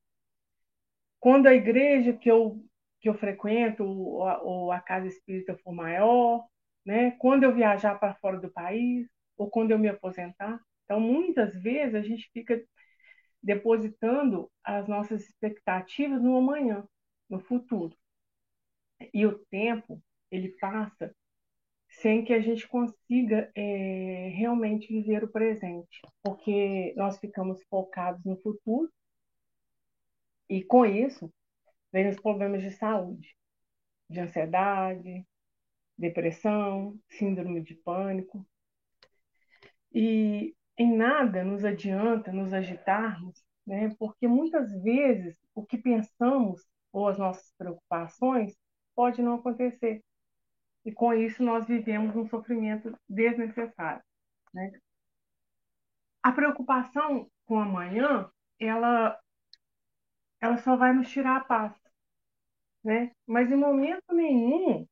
quando 1.20 1.48
a 1.48 1.54
igreja 1.54 2.14
que 2.14 2.30
eu, 2.30 2.64
que 3.02 3.10
eu 3.10 3.14
frequento 3.14 3.84
ou 3.84 4.28
a, 4.28 4.42
ou 4.42 4.72
a 4.72 4.80
casa 4.80 5.08
espírita 5.08 5.58
for 5.58 5.74
maior, 5.74 6.46
né? 6.86 7.12
quando 7.12 7.44
eu 7.44 7.54
viajar 7.54 7.96
para 8.00 8.16
fora 8.16 8.40
do 8.40 8.52
país, 8.52 9.08
ou 9.38 9.50
quando 9.50 9.72
eu 9.72 9.80
me 9.80 9.90
aposentar. 9.90 10.60
Então, 10.86 11.00
muitas 11.00 11.54
vezes 11.62 11.96
a 11.96 12.02
gente 12.02 12.30
fica 12.34 12.62
depositando 13.44 14.50
as 14.64 14.88
nossas 14.88 15.24
expectativas 15.28 16.22
no 16.22 16.38
amanhã, 16.38 16.88
no 17.30 17.40
futuro. 17.40 17.96
E 19.14 19.26
o 19.26 19.38
tempo, 19.46 20.02
ele 20.32 20.50
passa 20.60 21.14
sem 21.90 22.24
que 22.24 22.34
a 22.34 22.40
gente 22.40 22.68
consiga 22.68 23.52
é, 23.54 24.30
realmente 24.30 24.88
viver 24.88 25.24
o 25.24 25.32
presente, 25.32 26.02
porque 26.24 26.94
nós 26.96 27.20
ficamos 27.20 27.62
focados 27.70 28.24
no 28.26 28.38
futuro 28.38 28.92
e 30.50 30.64
com 30.64 30.86
isso 30.86 31.32
vem 31.92 32.10
os 32.10 32.20
problemas 32.20 32.62
de 32.62 32.72
saúde, 32.72 33.36
de 34.10 34.20
ansiedade, 34.20 35.26
depressão, 35.98 37.00
síndrome 37.10 37.62
de 37.62 37.76
pânico. 37.76 38.46
E 39.94 40.56
em 40.78 40.96
nada 40.96 41.44
nos 41.44 41.64
adianta 41.64 42.32
nos 42.32 42.54
agitarmos, 42.54 43.44
né? 43.66 43.96
Porque 44.00 44.28
muitas 44.28 44.72
vezes 44.82 45.38
o 45.54 45.66
que 45.66 45.78
pensamos 45.78 46.66
ou 46.92 47.08
as 47.08 47.18
nossas 47.18 47.52
preocupações 47.58 48.56
pode 48.96 49.22
não 49.22 49.36
acontecer. 49.36 50.04
E 50.86 50.92
com 50.92 51.14
isso 51.14 51.44
nós 51.44 51.66
vivemos 51.68 52.16
um 52.16 52.28
sofrimento 52.28 52.98
desnecessário, 53.08 54.04
né? 54.54 54.72
A 56.22 56.32
preocupação 56.32 57.30
com 57.46 57.60
amanhã, 57.60 58.30
ela 58.60 59.20
ela 60.42 60.58
só 60.58 60.76
vai 60.76 60.94
nos 60.94 61.10
tirar 61.10 61.38
a 61.38 61.44
paz, 61.44 61.74
né? 62.84 63.12
Mas 63.26 63.52
em 63.52 63.56
momento 63.56 64.14
nenhum, 64.14 64.86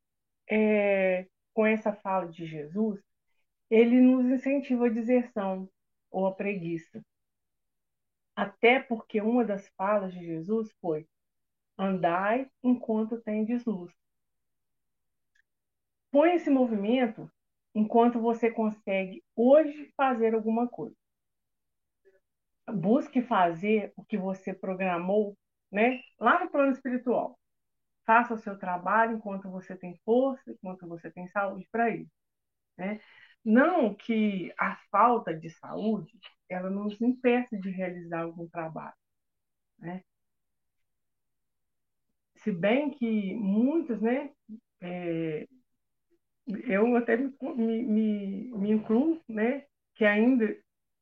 é, 0.49 1.27
com 1.53 1.65
essa 1.65 1.93
fala 1.93 2.27
de 2.27 2.45
Jesus, 2.45 3.01
ele 3.71 3.99
nos 3.99 4.25
incentiva 4.25 4.85
a 4.85 4.89
deserção 4.89 5.67
ou 6.11 6.27
a 6.27 6.35
preguiça. 6.35 7.03
Até 8.35 8.79
porque 8.79 9.19
uma 9.19 9.43
das 9.43 9.67
falas 9.69 10.13
de 10.13 10.23
Jesus 10.23 10.71
foi: 10.79 11.07
andai 11.75 12.47
enquanto 12.63 13.19
tendes 13.19 13.65
luz. 13.65 13.91
Põe 16.11 16.35
esse 16.35 16.51
movimento 16.51 17.31
enquanto 17.73 18.19
você 18.19 18.51
consegue 18.51 19.23
hoje 19.35 19.91
fazer 19.97 20.35
alguma 20.35 20.67
coisa. 20.67 20.95
Busque 22.71 23.23
fazer 23.23 23.91
o 23.95 24.05
que 24.05 24.17
você 24.17 24.53
programou 24.53 25.35
né? 25.71 26.01
Lá 26.19 26.43
no 26.43 26.51
plano 26.51 26.71
espiritual. 26.73 27.39
Faça 28.05 28.33
o 28.33 28.37
seu 28.37 28.57
trabalho 28.57 29.17
enquanto 29.17 29.49
você 29.49 29.75
tem 29.75 29.95
força, 30.03 30.51
enquanto 30.51 30.87
você 30.87 31.09
tem 31.09 31.27
saúde 31.29 31.67
para 31.71 31.89
isso, 31.89 32.11
né? 32.77 32.99
Não 33.43 33.93
que 33.93 34.53
a 34.57 34.75
falta 34.91 35.33
de 35.33 35.49
saúde 35.49 36.19
ela 36.49 36.69
nos 36.69 36.99
impeça 37.01 37.57
de 37.57 37.69
realizar 37.69 38.21
algum 38.21 38.47
trabalho, 38.47 38.95
né? 39.79 40.03
Se 42.37 42.51
bem 42.51 42.89
que 42.91 43.33
muitos, 43.35 44.01
né? 44.01 44.31
É, 44.81 45.47
eu 46.65 46.95
até 46.95 47.17
me, 47.17 47.83
me, 47.83 48.51
me 48.51 48.71
incluo, 48.71 49.21
né? 49.27 49.65
Que 49.95 50.05
ainda 50.05 50.55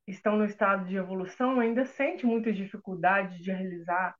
estão 0.07 0.37
no 0.37 0.45
estado 0.45 0.87
de 0.87 0.95
evolução, 0.95 1.59
ainda 1.59 1.85
sente 1.85 2.25
muitas 2.25 2.55
dificuldades 2.55 3.37
de 3.39 3.51
realizar 3.51 4.15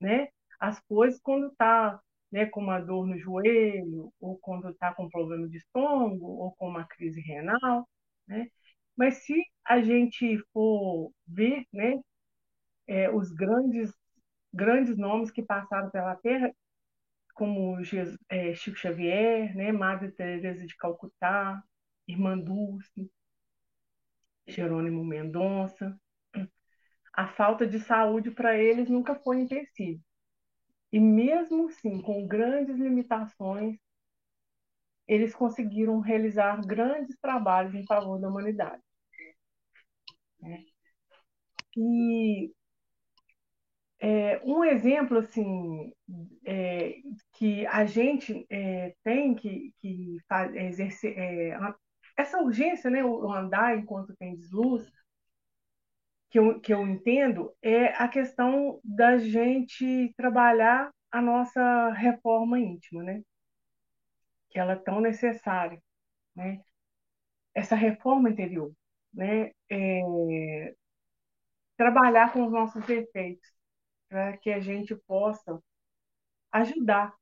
né, 0.00 0.28
as 0.58 0.80
coisas 0.80 1.20
quando 1.20 1.48
está 1.48 2.00
né, 2.30 2.46
com 2.46 2.60
uma 2.60 2.80
dor 2.80 3.06
no 3.06 3.18
joelho, 3.18 4.12
ou 4.20 4.38
quando 4.38 4.68
está 4.70 4.94
com 4.94 5.08
problema 5.08 5.48
de 5.48 5.58
estômago, 5.58 6.26
ou 6.26 6.52
com 6.52 6.68
uma 6.68 6.84
crise 6.86 7.20
renal. 7.20 7.88
Né? 8.26 8.48
Mas 8.96 9.24
se 9.24 9.42
a 9.64 9.80
gente 9.82 10.38
for 10.52 11.12
ver 11.26 11.64
né, 11.72 12.00
é, 12.86 13.10
os 13.10 13.30
grandes, 13.32 13.92
grandes 14.52 14.96
nomes 14.96 15.30
que 15.30 15.42
passaram 15.42 15.90
pela 15.90 16.16
Terra, 16.16 16.52
como 17.34 17.82
Jesus, 17.82 18.18
é, 18.28 18.54
Chico 18.54 18.76
Xavier, 18.76 19.54
né, 19.56 19.72
Madre 19.72 20.12
Teresa 20.12 20.66
de 20.66 20.76
Calcutá, 20.76 21.62
Irmã 22.06 22.38
Dulce, 22.38 23.10
Jerônimo 24.46 25.04
Mendonça, 25.04 25.98
a 27.12 27.28
falta 27.28 27.66
de 27.66 27.78
saúde 27.80 28.30
para 28.30 28.56
eles 28.56 28.88
nunca 28.88 29.14
foi 29.14 29.40
empecilho. 29.40 30.00
E 30.92 30.98
mesmo 30.98 31.68
assim, 31.68 32.00
com 32.02 32.26
grandes 32.26 32.76
limitações, 32.76 33.78
eles 35.06 35.34
conseguiram 35.34 36.00
realizar 36.00 36.60
grandes 36.66 37.18
trabalhos 37.18 37.74
em 37.74 37.84
favor 37.84 38.20
da 38.20 38.28
humanidade. 38.28 38.82
É. 40.42 40.64
E 41.76 42.52
é, 44.00 44.40
um 44.44 44.64
exemplo 44.64 45.18
assim 45.18 45.92
é, 46.44 46.96
que 47.32 47.66
a 47.66 47.84
gente 47.84 48.46
é, 48.48 48.94
tem 49.04 49.34
que, 49.34 49.72
que 49.80 50.16
exercer 50.54 51.18
é, 51.18 51.58
essa 52.16 52.38
urgência, 52.40 52.90
né, 52.90 53.04
o 53.04 53.30
andar 53.32 53.78
enquanto 53.78 54.16
tem 54.16 54.38
luz, 54.52 54.90
que 56.30 56.38
eu, 56.38 56.60
que 56.60 56.72
eu 56.72 56.86
entendo 56.86 57.52
é 57.60 57.86
a 58.02 58.08
questão 58.08 58.80
da 58.84 59.18
gente 59.18 60.14
trabalhar 60.16 60.92
a 61.10 61.20
nossa 61.20 61.90
reforma 61.90 62.58
íntima, 62.58 63.02
né? 63.02 63.22
Que 64.48 64.58
ela 64.58 64.72
é 64.74 64.76
tão 64.76 65.00
necessária, 65.00 65.82
né? 66.34 66.62
Essa 67.54 67.74
reforma 67.74 68.30
interior, 68.30 68.72
né? 69.12 69.50
É... 69.68 70.74
Trabalhar 71.76 72.32
com 72.32 72.44
os 72.46 72.52
nossos 72.52 72.84
defeitos, 72.86 73.50
para 74.08 74.36
que 74.36 74.50
a 74.50 74.60
gente 74.60 74.94
possa 74.94 75.60
ajudar 76.52 77.12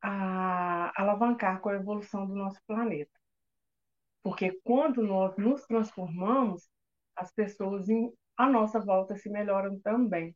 a 0.00 0.92
alavancar 1.00 1.60
com 1.60 1.68
a 1.68 1.74
evolução 1.74 2.26
do 2.26 2.34
nosso 2.34 2.60
planeta. 2.66 3.12
Porque 4.22 4.52
quando 4.64 5.02
nós 5.02 5.36
nos 5.36 5.66
transformamos, 5.66 6.68
as 7.16 7.32
pessoas 7.32 7.88
à 8.36 8.48
nossa 8.48 8.80
volta 8.80 9.16
se 9.16 9.28
melhoram 9.30 9.78
também. 9.80 10.34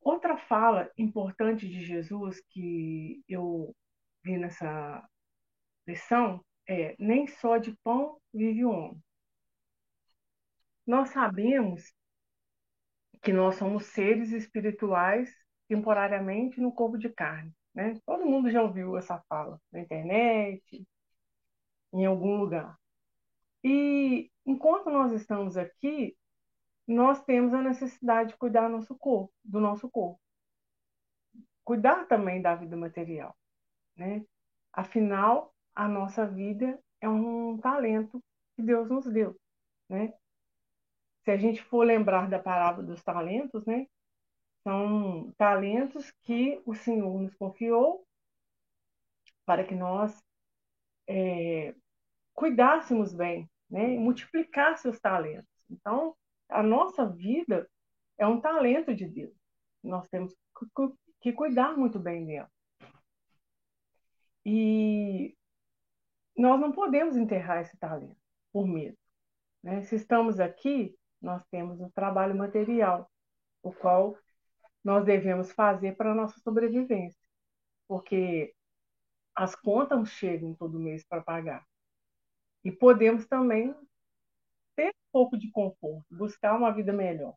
Outra 0.00 0.36
fala 0.36 0.90
importante 0.98 1.68
de 1.68 1.84
Jesus 1.84 2.40
que 2.50 3.22
eu 3.28 3.74
vi 4.22 4.36
nessa 4.36 5.08
lição 5.86 6.44
é: 6.68 6.96
nem 6.98 7.26
só 7.26 7.56
de 7.58 7.76
pão 7.84 8.20
vive 8.32 8.64
o 8.64 8.70
homem. 8.70 9.02
Nós 10.86 11.10
sabemos 11.10 11.94
que 13.22 13.32
nós 13.32 13.54
somos 13.56 13.86
seres 13.86 14.32
espirituais 14.32 15.32
temporariamente 15.68 16.60
no 16.60 16.72
corpo 16.72 16.98
de 16.98 17.08
carne. 17.08 17.52
Né? 17.74 17.98
Todo 18.04 18.26
mundo 18.26 18.50
já 18.50 18.62
ouviu 18.62 18.96
essa 18.96 19.22
fala 19.28 19.60
na 19.70 19.80
internet, 19.80 20.86
em 21.92 22.06
algum 22.06 22.36
lugar. 22.36 22.76
E 23.64 24.30
enquanto 24.44 24.90
nós 24.90 25.12
estamos 25.12 25.56
aqui, 25.56 26.16
nós 26.86 27.22
temos 27.24 27.54
a 27.54 27.62
necessidade 27.62 28.30
de 28.30 28.36
cuidar 28.36 28.68
do 28.68 28.74
nosso 28.76 28.96
corpo, 28.96 29.32
do 29.44 29.60
nosso 29.60 29.88
corpo. 29.90 30.20
Cuidar 31.64 32.06
também 32.06 32.42
da 32.42 32.56
vida 32.56 32.76
material, 32.76 33.36
né? 33.96 34.24
Afinal, 34.72 35.54
a 35.74 35.86
nossa 35.86 36.26
vida 36.26 36.82
é 37.00 37.08
um 37.08 37.58
talento 37.58 38.22
que 38.56 38.62
Deus 38.62 38.90
nos 38.90 39.06
deu, 39.06 39.38
né? 39.88 40.12
Se 41.24 41.30
a 41.30 41.36
gente 41.36 41.62
for 41.62 41.84
lembrar 41.84 42.28
da 42.28 42.38
parábola 42.38 42.86
dos 42.86 43.02
talentos, 43.02 43.64
né? 43.64 43.86
São 44.64 45.32
talentos 45.36 46.10
que 46.22 46.60
o 46.66 46.74
Senhor 46.74 47.20
nos 47.20 47.34
confiou 47.34 48.04
para 49.44 49.64
que 49.64 49.74
nós 49.74 50.20
é, 51.06 51.74
cuidássemos 52.34 53.12
bem 53.12 53.48
né, 53.72 53.98
multiplicar 53.98 54.76
seus 54.76 55.00
talentos. 55.00 55.48
Então, 55.70 56.14
a 56.48 56.62
nossa 56.62 57.06
vida 57.06 57.66
é 58.18 58.26
um 58.26 58.38
talento 58.38 58.94
de 58.94 59.06
Deus. 59.06 59.34
Nós 59.82 60.06
temos 60.10 60.36
que 61.22 61.32
cuidar 61.32 61.74
muito 61.76 61.98
bem 61.98 62.26
dela. 62.26 62.50
E 64.44 65.34
nós 66.36 66.60
não 66.60 66.70
podemos 66.70 67.16
enterrar 67.16 67.62
esse 67.62 67.76
talento 67.78 68.20
por 68.52 68.66
medo. 68.66 68.98
Né? 69.62 69.80
Se 69.82 69.96
estamos 69.96 70.38
aqui, 70.38 70.94
nós 71.20 71.42
temos 71.50 71.80
um 71.80 71.90
trabalho 71.90 72.36
material, 72.36 73.10
o 73.62 73.72
qual 73.72 74.18
nós 74.84 75.04
devemos 75.04 75.50
fazer 75.52 75.96
para 75.96 76.12
a 76.12 76.14
nossa 76.14 76.38
sobrevivência, 76.40 77.18
porque 77.88 78.54
as 79.34 79.54
contas 79.54 80.10
chegam 80.10 80.54
todo 80.54 80.78
mês 80.78 81.06
para 81.06 81.22
pagar. 81.22 81.64
E 82.64 82.70
podemos 82.70 83.26
também 83.26 83.74
ter 84.76 84.88
um 84.88 85.10
pouco 85.12 85.36
de 85.36 85.50
conforto, 85.50 86.06
buscar 86.10 86.56
uma 86.56 86.72
vida 86.72 86.92
melhor. 86.92 87.34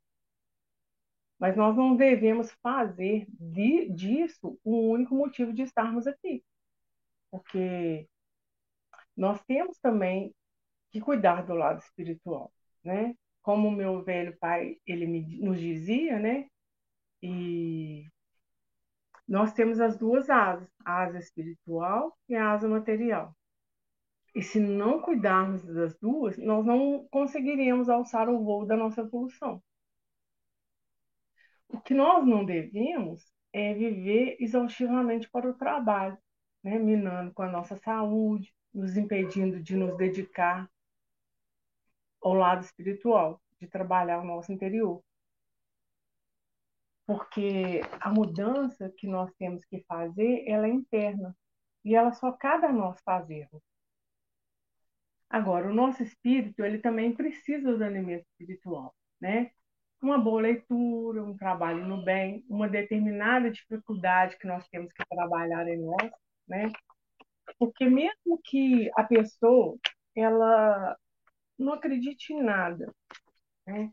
Mas 1.38 1.56
nós 1.56 1.76
não 1.76 1.96
devemos 1.96 2.52
fazer 2.62 3.26
de, 3.30 3.90
disso 3.90 4.58
o 4.64 4.90
único 4.92 5.16
motivo 5.16 5.52
de 5.52 5.64
estarmos 5.64 6.08
aqui. 6.08 6.44
Porque 7.30 8.08
nós 9.16 9.44
temos 9.44 9.78
também 9.80 10.34
que 10.92 11.02
cuidar 11.02 11.46
do 11.46 11.54
lado 11.54 11.80
espiritual, 11.80 12.54
né? 12.84 13.16
Como 13.42 13.68
o 13.68 13.72
meu 13.72 14.02
velho 14.04 14.38
pai, 14.38 14.78
ele 14.86 15.06
me, 15.06 15.22
nos 15.40 15.60
dizia, 15.60 16.20
né? 16.20 16.48
E 17.22 18.08
nós 19.28 19.54
temos 19.54 19.80
as 19.80 19.98
duas 19.98 20.30
asas, 20.30 20.70
a 20.86 21.04
asa 21.04 21.20
espiritual 21.20 22.18
e 22.30 22.36
a 22.36 22.52
asa 22.52 22.68
material. 22.68 23.36
E 24.36 24.44
se 24.44 24.60
não 24.60 25.02
cuidarmos 25.02 25.64
das 25.64 25.98
duas, 25.98 26.38
nós 26.38 26.66
não 26.66 27.08
conseguiremos 27.10 27.88
alçar 27.88 28.28
o 28.28 28.44
voo 28.44 28.66
da 28.66 28.76
nossa 28.76 29.00
evolução. 29.00 29.64
O 31.70 31.80
que 31.80 31.94
nós 31.94 32.28
não 32.28 32.44
devemos 32.46 33.26
é 33.54 33.74
viver 33.74 34.36
exaustivamente 34.42 35.30
para 35.30 35.50
o 35.50 35.54
trabalho, 35.54 36.18
né? 36.62 36.78
minando 36.78 37.34
com 37.34 37.44
a 37.44 37.50
nossa 37.50 37.78
saúde, 37.78 38.54
nos 38.74 38.98
impedindo 38.98 39.64
de 39.64 39.78
nos 39.78 39.96
dedicar 39.96 40.70
ao 42.22 42.34
lado 42.34 42.62
espiritual, 42.62 43.42
de 43.58 43.68
trabalhar 43.68 44.20
o 44.20 44.26
nosso 44.26 44.52
interior. 44.52 45.02
Porque 47.06 47.80
a 48.02 48.10
mudança 48.12 48.90
que 48.98 49.08
nós 49.08 49.32
temos 49.36 49.64
que 49.64 49.86
fazer, 49.88 50.44
ela 50.46 50.68
é 50.68 50.72
interna. 50.72 51.34
E 51.86 51.96
ela 51.96 52.12
só 52.12 52.34
cabe 52.34 52.66
a 52.66 52.74
nós 52.74 53.00
fazermos. 53.02 53.62
Agora, 55.36 55.70
o 55.70 55.74
nosso 55.74 56.02
espírito, 56.02 56.64
ele 56.64 56.78
também 56.78 57.14
precisa 57.14 57.76
do 57.78 57.84
alimento 57.84 58.26
espiritual, 58.30 58.96
né? 59.20 59.52
Uma 60.02 60.18
boa 60.18 60.42
leitura, 60.42 61.22
um 61.22 61.36
trabalho 61.36 61.86
no 61.86 62.06
bem, 62.06 62.46
uma 62.48 62.70
determinada 62.70 63.52
dificuldade 63.52 64.38
que 64.38 64.48
nós 64.48 64.66
temos 64.70 64.94
que 64.94 65.04
trabalhar 65.10 65.68
em 65.68 65.78
nós, 65.84 66.10
né? 66.48 66.72
Porque 67.60 67.84
mesmo 67.84 68.40
que 68.46 68.90
a 68.96 69.04
pessoa, 69.04 69.78
ela 70.16 70.98
não 71.60 71.74
acredite 71.74 72.32
em 72.32 72.42
nada, 72.42 72.90
né? 73.68 73.92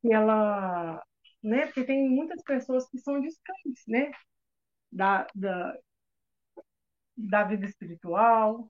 Que 0.00 0.12
ela, 0.12 1.00
né? 1.40 1.66
Porque 1.66 1.84
tem 1.84 2.10
muitas 2.10 2.42
pessoas 2.42 2.88
que 2.90 2.98
são 2.98 3.20
distantes, 3.20 3.84
né? 3.86 4.10
Da, 4.90 5.24
da, 5.36 5.78
da 7.16 7.44
vida 7.44 7.64
espiritual, 7.64 8.68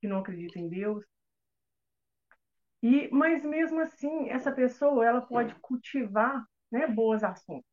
que 0.00 0.06
não 0.06 0.18
acreditam 0.18 0.62
em 0.62 0.68
Deus. 0.68 1.04
E, 2.84 3.08
mas 3.10 3.42
mesmo 3.42 3.80
assim, 3.80 4.28
essa 4.28 4.52
pessoa 4.52 5.06
ela 5.06 5.22
pode 5.22 5.54
cultivar 5.54 6.44
né, 6.70 6.86
boas 6.86 7.24
ações, 7.24 7.64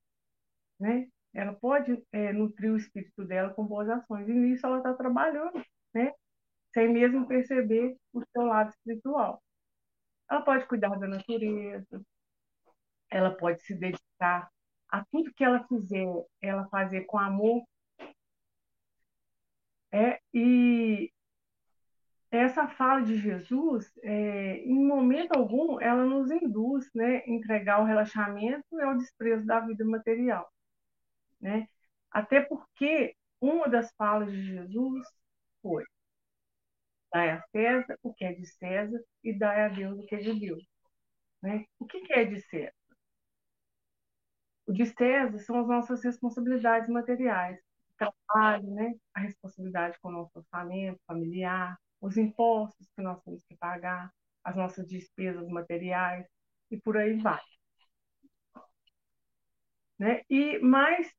né? 0.79 1.05
Ela 1.33 1.53
pode 1.53 2.01
é, 2.13 2.31
nutrir 2.31 2.71
o 2.71 2.77
espírito 2.77 3.25
dela 3.25 3.53
com 3.53 3.67
boas 3.67 3.89
ações 3.89 4.29
e 4.29 4.31
nisso 4.31 4.65
ela 4.65 4.77
está 4.77 4.93
trabalhando, 4.93 5.61
né? 5.93 6.13
Sem 6.73 6.87
mesmo 6.87 7.27
perceber 7.27 7.97
o 8.13 8.23
seu 8.31 8.43
lado 8.43 8.69
espiritual. 8.69 9.43
Ela 10.29 10.43
pode 10.43 10.65
cuidar 10.65 10.97
da 10.97 11.07
natureza, 11.09 12.01
ela 13.09 13.35
pode 13.35 13.61
se 13.63 13.75
dedicar 13.75 14.49
a 14.87 15.03
tudo 15.11 15.33
que 15.33 15.43
ela 15.43 15.67
fizer, 15.67 16.07
ela 16.41 16.69
fazer 16.69 17.01
com 17.01 17.17
amor. 17.17 17.65
É, 19.91 20.21
e 20.33 21.11
essa 22.31 22.67
fala 22.69 23.01
de 23.01 23.17
Jesus, 23.17 23.91
é, 24.03 24.57
em 24.59 24.85
momento 24.85 25.33
algum, 25.33 25.79
ela 25.81 26.05
nos 26.05 26.31
induz 26.31 26.89
né, 26.95 27.17
a 27.17 27.29
entregar 27.29 27.81
o 27.81 27.85
relaxamento 27.85 28.65
e 28.71 28.81
ao 28.81 28.97
desprezo 28.97 29.45
da 29.45 29.59
vida 29.59 29.83
material. 29.83 30.49
Né? 31.41 31.67
Até 32.09 32.41
porque 32.41 33.15
uma 33.41 33.67
das 33.67 33.91
falas 33.95 34.31
de 34.31 34.41
Jesus 34.43 35.05
foi: 35.61 35.83
dai 37.11 37.31
a 37.31 37.41
César 37.51 37.99
o 38.01 38.13
que 38.13 38.23
é 38.23 38.33
de 38.33 38.45
César 38.45 39.03
e 39.23 39.37
dai 39.37 39.65
a 39.65 39.67
Deus 39.69 39.99
o 39.99 40.05
que 40.05 40.15
é 40.15 40.19
de 40.19 40.39
Deus. 40.39 40.63
Né? 41.41 41.65
O 41.79 41.85
que 41.85 42.13
é 42.13 42.23
de 42.23 42.39
César? 42.41 42.73
O 44.65 44.71
de 44.71 44.85
César 44.85 45.37
são 45.39 45.59
as 45.59 45.67
nossas 45.67 46.03
responsabilidades 46.03 46.87
materiais, 46.89 47.59
trabalho, 47.97 48.71
né? 48.71 48.93
a 49.13 49.19
responsabilidade 49.19 49.99
com 49.99 50.09
o 50.09 50.11
nosso 50.13 50.31
orçamento 50.37 51.01
familiar, 51.05 51.77
os 52.01 52.17
impostos 52.17 52.89
que 52.95 53.01
nós 53.01 53.21
temos 53.23 53.43
que 53.45 53.55
pagar, 53.55 54.11
as 54.43 54.55
nossas 54.55 54.87
despesas 54.87 55.47
materiais 55.47 56.25
e 56.71 56.77
por 56.81 56.97
aí 56.97 57.17
vai. 57.21 57.41
Né? 59.99 60.23
E 60.29 60.59
mais, 60.59 61.13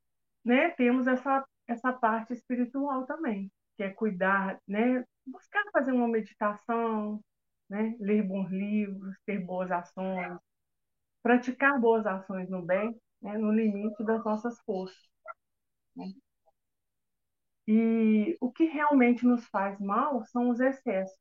né, 0.45 0.71
temos 0.71 1.07
essa 1.07 1.45
essa 1.66 1.92
parte 1.92 2.33
espiritual 2.33 3.07
também, 3.07 3.51
que 3.77 3.83
é 3.83 3.90
cuidar, 3.90 4.61
né, 4.66 5.05
buscar 5.27 5.64
fazer 5.73 5.92
uma 5.92 6.09
meditação, 6.09 7.23
né, 7.68 7.97
ler 8.01 8.23
bons 8.23 8.51
livros, 8.51 9.16
ter 9.25 9.38
boas 9.45 9.71
ações, 9.71 10.38
praticar 11.23 11.81
boas 11.81 12.07
ações 12.07 12.49
no 12.51 12.62
bem, 12.62 12.95
né, 13.21 13.38
no 13.38 13.53
limite 13.53 14.05
das 14.05 14.25
nossas 14.25 14.61
forças. 14.62 15.09
Né? 15.97 16.07
E 17.66 18.37
o 18.40 18.53
que 18.53 18.64
realmente 18.64 19.27
nos 19.27 19.46
faz 19.48 19.79
mal 19.81 20.25
são 20.27 20.51
os 20.51 20.61
excessos. 20.61 21.18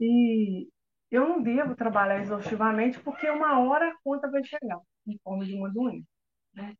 E 0.00 0.68
eu 1.10 1.28
não 1.28 1.42
devo 1.42 1.74
trabalhar 1.76 2.20
exaustivamente 2.20 3.00
porque 3.00 3.28
uma 3.30 3.60
hora 3.60 3.90
a 3.90 3.96
conta 4.02 4.30
vai 4.30 4.44
chegar 4.44 4.80
em 5.06 5.18
forma 5.22 5.44
de 5.44 5.54
uma 5.54 5.70
doença. 5.70 6.06
Né? 6.54 6.76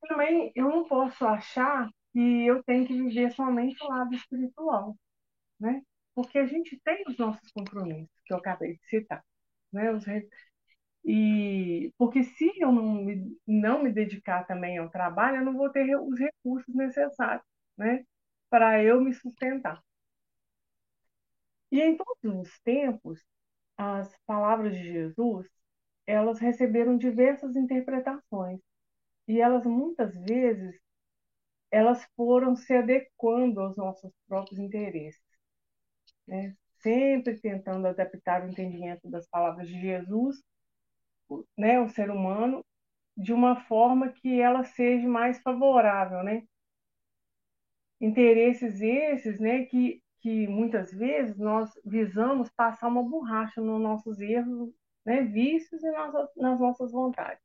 Também 0.00 0.52
eu 0.54 0.68
não 0.68 0.84
posso 0.86 1.24
achar 1.26 1.88
que 2.12 2.46
eu 2.46 2.62
tenho 2.64 2.86
que 2.86 2.92
viver 2.94 3.32
somente 3.32 3.82
o 3.82 3.88
lado 3.88 4.14
espiritual, 4.14 4.96
né? 5.60 5.82
Porque 6.14 6.38
a 6.38 6.46
gente 6.46 6.80
tem 6.84 7.04
os 7.08 7.18
nossos 7.18 7.50
compromissos, 7.52 8.10
que 8.24 8.32
eu 8.34 8.38
acabei 8.38 8.76
de 8.76 8.86
citar, 8.88 9.24
né? 9.72 9.92
Os, 9.92 10.04
e 11.04 11.92
porque 11.98 12.24
se 12.24 12.50
eu 12.58 12.72
não 12.72 12.94
me, 12.94 13.38
não 13.46 13.82
me 13.82 13.92
dedicar 13.92 14.46
também 14.46 14.78
ao 14.78 14.90
trabalho, 14.90 15.38
eu 15.38 15.44
não 15.44 15.56
vou 15.56 15.70
ter 15.70 15.96
os 15.96 16.18
recursos 16.18 16.74
necessários, 16.74 17.44
né, 17.76 18.04
para 18.50 18.82
eu 18.82 19.00
me 19.00 19.12
sustentar. 19.12 19.82
E 21.70 21.80
em 21.80 21.96
todos 21.96 22.48
os 22.48 22.60
tempos, 22.60 23.20
as 23.76 24.16
palavras 24.26 24.74
de 24.74 24.84
Jesus, 24.84 25.46
elas 26.06 26.38
receberam 26.40 26.96
diversas 26.98 27.56
interpretações. 27.56 28.60
E 29.28 29.40
elas 29.40 29.64
muitas 29.66 30.14
vezes 30.14 30.78
elas 31.70 32.06
foram 32.16 32.56
se 32.56 32.72
adequando 32.74 33.60
aos 33.60 33.76
nossos 33.76 34.12
próprios 34.28 34.58
interesses, 34.60 35.20
né? 36.26 36.56
Sempre 36.82 37.40
tentando 37.40 37.86
adaptar 37.86 38.44
o 38.44 38.50
entendimento 38.50 39.08
das 39.10 39.26
palavras 39.28 39.68
de 39.68 39.80
Jesus 39.80 40.42
né, 41.56 41.80
o 41.80 41.88
ser 41.88 42.10
humano 42.10 42.64
de 43.16 43.32
uma 43.32 43.56
forma 43.64 44.10
que 44.12 44.40
ela 44.40 44.64
seja 44.64 45.08
mais 45.08 45.40
favorável, 45.40 46.22
né? 46.22 46.46
Interesses 48.00 48.80
esses, 48.80 49.40
né, 49.40 49.64
que, 49.66 50.02
que 50.20 50.46
muitas 50.48 50.92
vezes 50.92 51.38
nós 51.38 51.70
visamos 51.84 52.50
passar 52.50 52.88
uma 52.88 53.02
borracha 53.02 53.60
nos 53.60 53.80
nossos 53.80 54.20
erros, 54.20 54.74
né, 55.04 55.22
vícios 55.22 55.82
e 55.82 55.90
nas, 55.90 56.12
nas 56.36 56.60
nossas 56.60 56.92
vontades. 56.92 57.42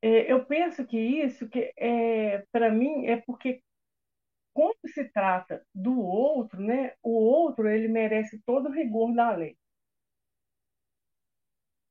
É, 0.00 0.30
eu 0.32 0.44
penso 0.46 0.86
que 0.86 0.96
isso, 0.98 1.48
que 1.48 1.72
é, 1.76 2.44
para 2.52 2.70
mim, 2.70 3.06
é 3.06 3.16
porque 3.16 3.62
quando 4.52 4.76
se 4.86 5.04
trata 5.10 5.64
do 5.74 6.00
outro, 6.00 6.60
né, 6.60 6.94
o 7.02 7.10
outro 7.10 7.68
ele 7.68 7.88
merece 7.88 8.40
todo 8.44 8.68
o 8.68 8.72
rigor 8.72 9.14
da 9.14 9.34
lei 9.36 9.56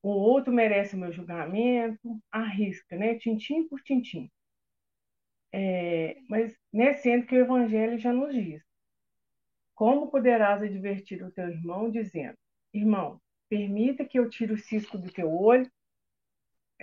o 0.07 0.11
outro 0.11 0.53
merece 0.53 0.95
o 0.95 0.99
meu 0.99 1.11
julgamento, 1.11 2.21
arrisca, 2.31 2.95
né? 2.95 3.15
Tintim 3.15 3.67
por 3.67 3.81
tintim. 3.81 4.31
É, 5.51 6.17
mas, 6.29 6.55
né, 6.71 6.93
sendo 6.95 7.25
que 7.25 7.35
o 7.35 7.39
Evangelho 7.39 7.97
já 7.99 8.13
nos 8.13 8.33
diz: 8.33 8.63
Como 9.75 10.09
poderás 10.09 10.61
advertir 10.61 11.23
o 11.23 11.31
teu 11.31 11.49
irmão, 11.49 11.89
dizendo: 11.89 12.37
Irmão, 12.73 13.21
permita 13.49 14.05
que 14.05 14.19
eu 14.19 14.29
tire 14.29 14.53
o 14.53 14.57
cisco 14.57 14.97
do 14.97 15.11
teu 15.11 15.29
olho, 15.31 15.69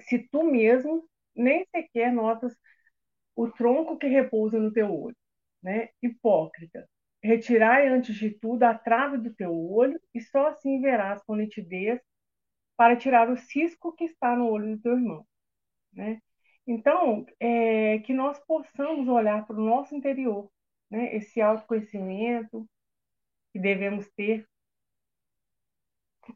se 0.01 0.19
tu 0.31 0.45
mesmo 0.45 1.09
nem 1.35 1.67
sequer 1.75 2.13
notas 2.13 2.55
o 3.37 3.51
tronco 3.51 3.99
que 3.99 4.07
repousa 4.07 4.59
no 4.59 4.73
teu 4.73 4.93
olho, 4.93 5.17
né? 5.63 5.89
Hipócrita, 6.03 6.89
retirai 7.23 7.89
antes 7.89 8.15
de 8.17 8.31
tudo 8.31 8.65
a 8.65 8.75
trave 8.75 9.19
do 9.19 9.35
teu 9.35 9.53
olho, 9.55 10.01
e 10.15 10.21
só 10.21 10.49
assim 10.49 10.81
verás 10.81 11.23
com 11.25 11.37
nitidez 11.37 12.01
para 12.77 12.97
tirar 12.97 13.31
o 13.31 13.37
cisco 13.37 13.93
que 13.93 14.05
está 14.05 14.37
no 14.37 14.49
olho 14.49 14.77
do 14.77 14.83
teu 14.83 14.93
irmão. 14.95 15.27
Né? 15.93 16.21
Então, 16.67 17.27
é, 17.39 17.99
que 18.01 18.13
nós 18.13 18.39
possamos 18.41 19.09
olhar 19.09 19.47
para 19.47 19.57
o 19.57 19.65
nosso 19.65 19.95
interior, 19.95 20.51
né? 20.91 21.15
esse 21.15 21.41
autoconhecimento 21.41 22.69
que 23.53 23.59
devemos 23.59 24.11
ter 24.13 24.49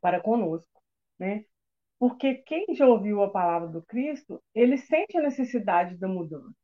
para 0.01 0.21
conosco. 0.21 0.83
Né? 1.19 1.45
Porque 1.99 2.35
quem 2.35 2.67
já 2.75 2.87
ouviu 2.87 3.23
a 3.23 3.31
palavra 3.31 3.69
do 3.69 3.83
Cristo, 3.83 4.43
ele 4.55 4.77
sente 4.77 5.17
a 5.17 5.23
necessidade 5.23 5.97
da 5.97 6.07
mudança. 6.07 6.55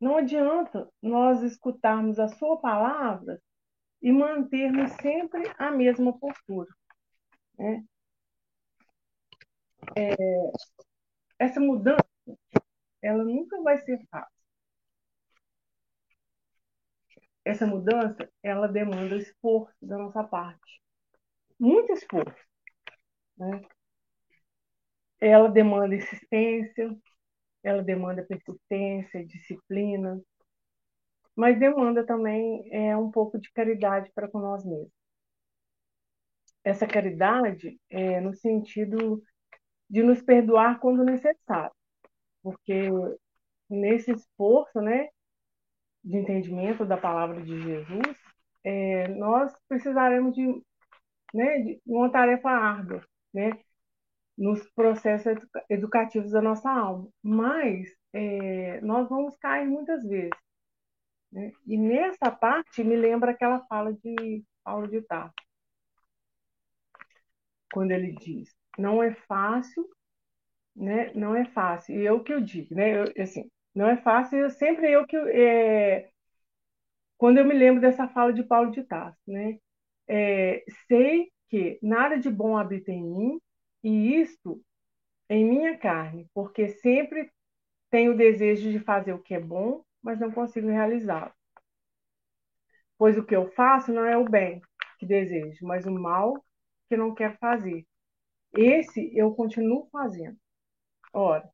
Não 0.00 0.16
adianta 0.16 0.88
nós 1.00 1.42
escutarmos 1.42 2.18
a 2.18 2.28
sua 2.28 2.56
palavra 2.58 3.40
e 4.00 4.12
mantermos 4.12 4.90
sempre 5.00 5.42
a 5.56 5.70
mesma 5.70 6.16
postura. 6.18 6.68
Né? 7.58 7.84
É, 9.96 10.14
essa 11.38 11.60
mudança, 11.60 12.04
ela 13.02 13.24
nunca 13.24 13.60
vai 13.62 13.78
ser 13.78 13.98
fácil. 14.10 14.42
Essa 17.44 17.66
mudança, 17.66 18.28
ela 18.42 18.68
demanda 18.68 19.16
esforço 19.16 19.74
da 19.82 19.98
nossa 19.98 20.22
parte. 20.24 20.80
Muito 21.58 21.92
esforço. 21.92 22.44
Né? 23.36 23.62
Ela 25.20 25.48
demanda 25.48 25.94
insistência, 25.94 26.96
ela 27.62 27.82
demanda 27.82 28.24
persistência, 28.24 29.26
disciplina. 29.26 30.20
mas 31.36 31.58
demanda 31.58 32.04
também 32.06 32.68
é, 32.72 32.96
um 32.96 33.10
pouco 33.10 33.38
de 33.38 33.50
caridade 33.52 34.10
para 34.14 34.28
com 34.28 34.38
nós 34.38 34.64
mesmos. 34.64 34.92
Essa 36.64 36.86
caridade 36.86 37.78
é 37.90 38.20
no 38.20 38.34
sentido 38.34 39.22
de 39.92 40.02
nos 40.02 40.22
perdoar 40.22 40.80
quando 40.80 41.04
necessário, 41.04 41.74
porque 42.42 42.88
nesse 43.68 44.10
esforço, 44.12 44.80
né, 44.80 45.10
de 46.02 46.16
entendimento 46.16 46.86
da 46.86 46.96
palavra 46.96 47.42
de 47.42 47.60
Jesus, 47.60 48.16
é, 48.64 49.08
nós 49.08 49.54
precisaremos 49.68 50.34
de, 50.34 50.46
né, 51.34 51.58
de 51.58 51.82
uma 51.86 52.10
tarefa 52.10 52.48
árdua, 52.48 53.04
né, 53.34 53.50
nos 54.36 54.66
processos 54.70 55.46
educativos 55.68 56.32
da 56.32 56.40
nossa 56.40 56.70
alma. 56.70 57.08
Mas 57.22 57.94
é, 58.14 58.80
nós 58.80 59.08
vamos 59.10 59.36
cair 59.36 59.68
muitas 59.68 60.02
vezes. 60.08 60.30
Né? 61.30 61.52
E 61.66 61.76
nessa 61.76 62.30
parte 62.30 62.82
me 62.82 62.96
lembra 62.96 63.32
aquela 63.32 63.60
fala 63.66 63.92
de 63.92 64.42
Paulo 64.64 64.88
de 64.88 65.02
Tarso, 65.02 65.34
quando 67.72 67.90
ele 67.90 68.12
diz: 68.12 68.61
não 68.78 69.02
é 69.02 69.12
fácil, 69.14 69.88
né? 70.76 71.12
Não 71.14 71.36
é 71.36 71.44
fácil. 71.46 71.96
E 71.96 72.04
eu 72.06 72.22
que 72.24 72.32
eu 72.32 72.40
digo, 72.40 72.74
né? 72.74 73.02
Eu, 73.02 73.22
assim, 73.22 73.50
não 73.74 73.88
é 73.88 73.96
fácil. 73.98 74.38
Eu, 74.38 74.50
sempre 74.50 74.90
eu 74.90 75.06
que 75.06 75.16
é, 75.16 76.10
quando 77.18 77.38
eu 77.38 77.44
me 77.44 77.54
lembro 77.54 77.80
dessa 77.80 78.08
fala 78.08 78.32
de 78.32 78.42
Paulo 78.42 78.70
de 78.70 78.82
Tarso, 78.84 79.18
né? 79.26 79.58
É, 80.08 80.64
sei 80.88 81.30
que 81.48 81.78
nada 81.82 82.18
de 82.18 82.30
bom 82.30 82.56
habita 82.56 82.90
em 82.90 83.02
mim 83.02 83.40
e 83.84 84.20
isto 84.20 84.60
em 85.30 85.44
minha 85.44 85.78
carne, 85.78 86.28
porque 86.34 86.68
sempre 86.68 87.30
tenho 87.90 88.12
o 88.14 88.16
desejo 88.16 88.70
de 88.72 88.80
fazer 88.80 89.12
o 89.14 89.22
que 89.22 89.34
é 89.34 89.40
bom, 89.40 89.84
mas 90.02 90.20
não 90.20 90.32
consigo 90.32 90.68
realizá-lo. 90.68 91.32
Pois 92.98 93.18
o 93.18 93.24
que 93.24 93.36
eu 93.36 93.50
faço 93.52 93.92
não 93.92 94.04
é 94.06 94.16
o 94.16 94.24
bem 94.28 94.62
que 94.98 95.04
desejo, 95.06 95.66
mas 95.66 95.84
o 95.86 95.90
mal 95.90 96.42
que 96.88 96.96
não 96.96 97.14
quero 97.14 97.36
fazer. 97.38 97.84
Esse 98.54 99.10
eu 99.16 99.34
continuo 99.34 99.88
fazendo. 99.90 100.36
Ora, 101.12 101.48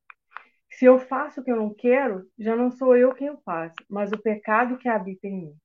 se 0.71 0.85
eu 0.85 0.99
faço 0.99 1.41
o 1.41 1.45
que 1.45 1.51
eu 1.51 1.57
não 1.57 1.73
quero, 1.75 2.31
já 2.39 2.55
não 2.55 2.71
sou 2.71 2.97
eu 2.97 3.15
quem 3.15 3.31
o 3.31 3.39
faz, 3.39 3.73
mas 3.89 4.13
o 4.13 4.19
pecado 4.19 4.79
que 4.79 4.89
habita 4.89 5.27
em 5.27 5.43
mim. 5.43 5.57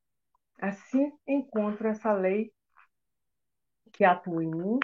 Assim 0.59 1.11
encontro 1.27 1.87
essa 1.87 2.13
lei 2.13 2.51
que 3.91 4.03
atua 4.03 4.43
em 4.43 4.49
mim. 4.49 4.79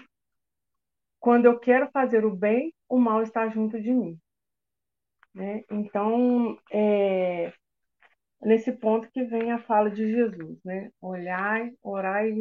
Quando 1.20 1.46
eu 1.46 1.60
quero 1.60 1.90
fazer 1.92 2.26
o 2.26 2.36
bem, 2.36 2.74
o 2.88 2.98
mal 2.98 3.22
está 3.22 3.48
junto 3.50 3.82
de 3.82 3.94
mim. 3.94 4.20
Né? 5.34 5.64
Então, 5.70 6.58
é 6.72 7.54
nesse 8.42 8.72
ponto 8.72 9.10
que 9.12 9.24
vem 9.24 9.52
a 9.52 9.60
fala 9.60 9.90
de 9.90 10.10
Jesus, 10.10 10.64
né? 10.64 10.92
Olhai, 11.02 11.74
orai 11.82 12.30
e 12.30 12.34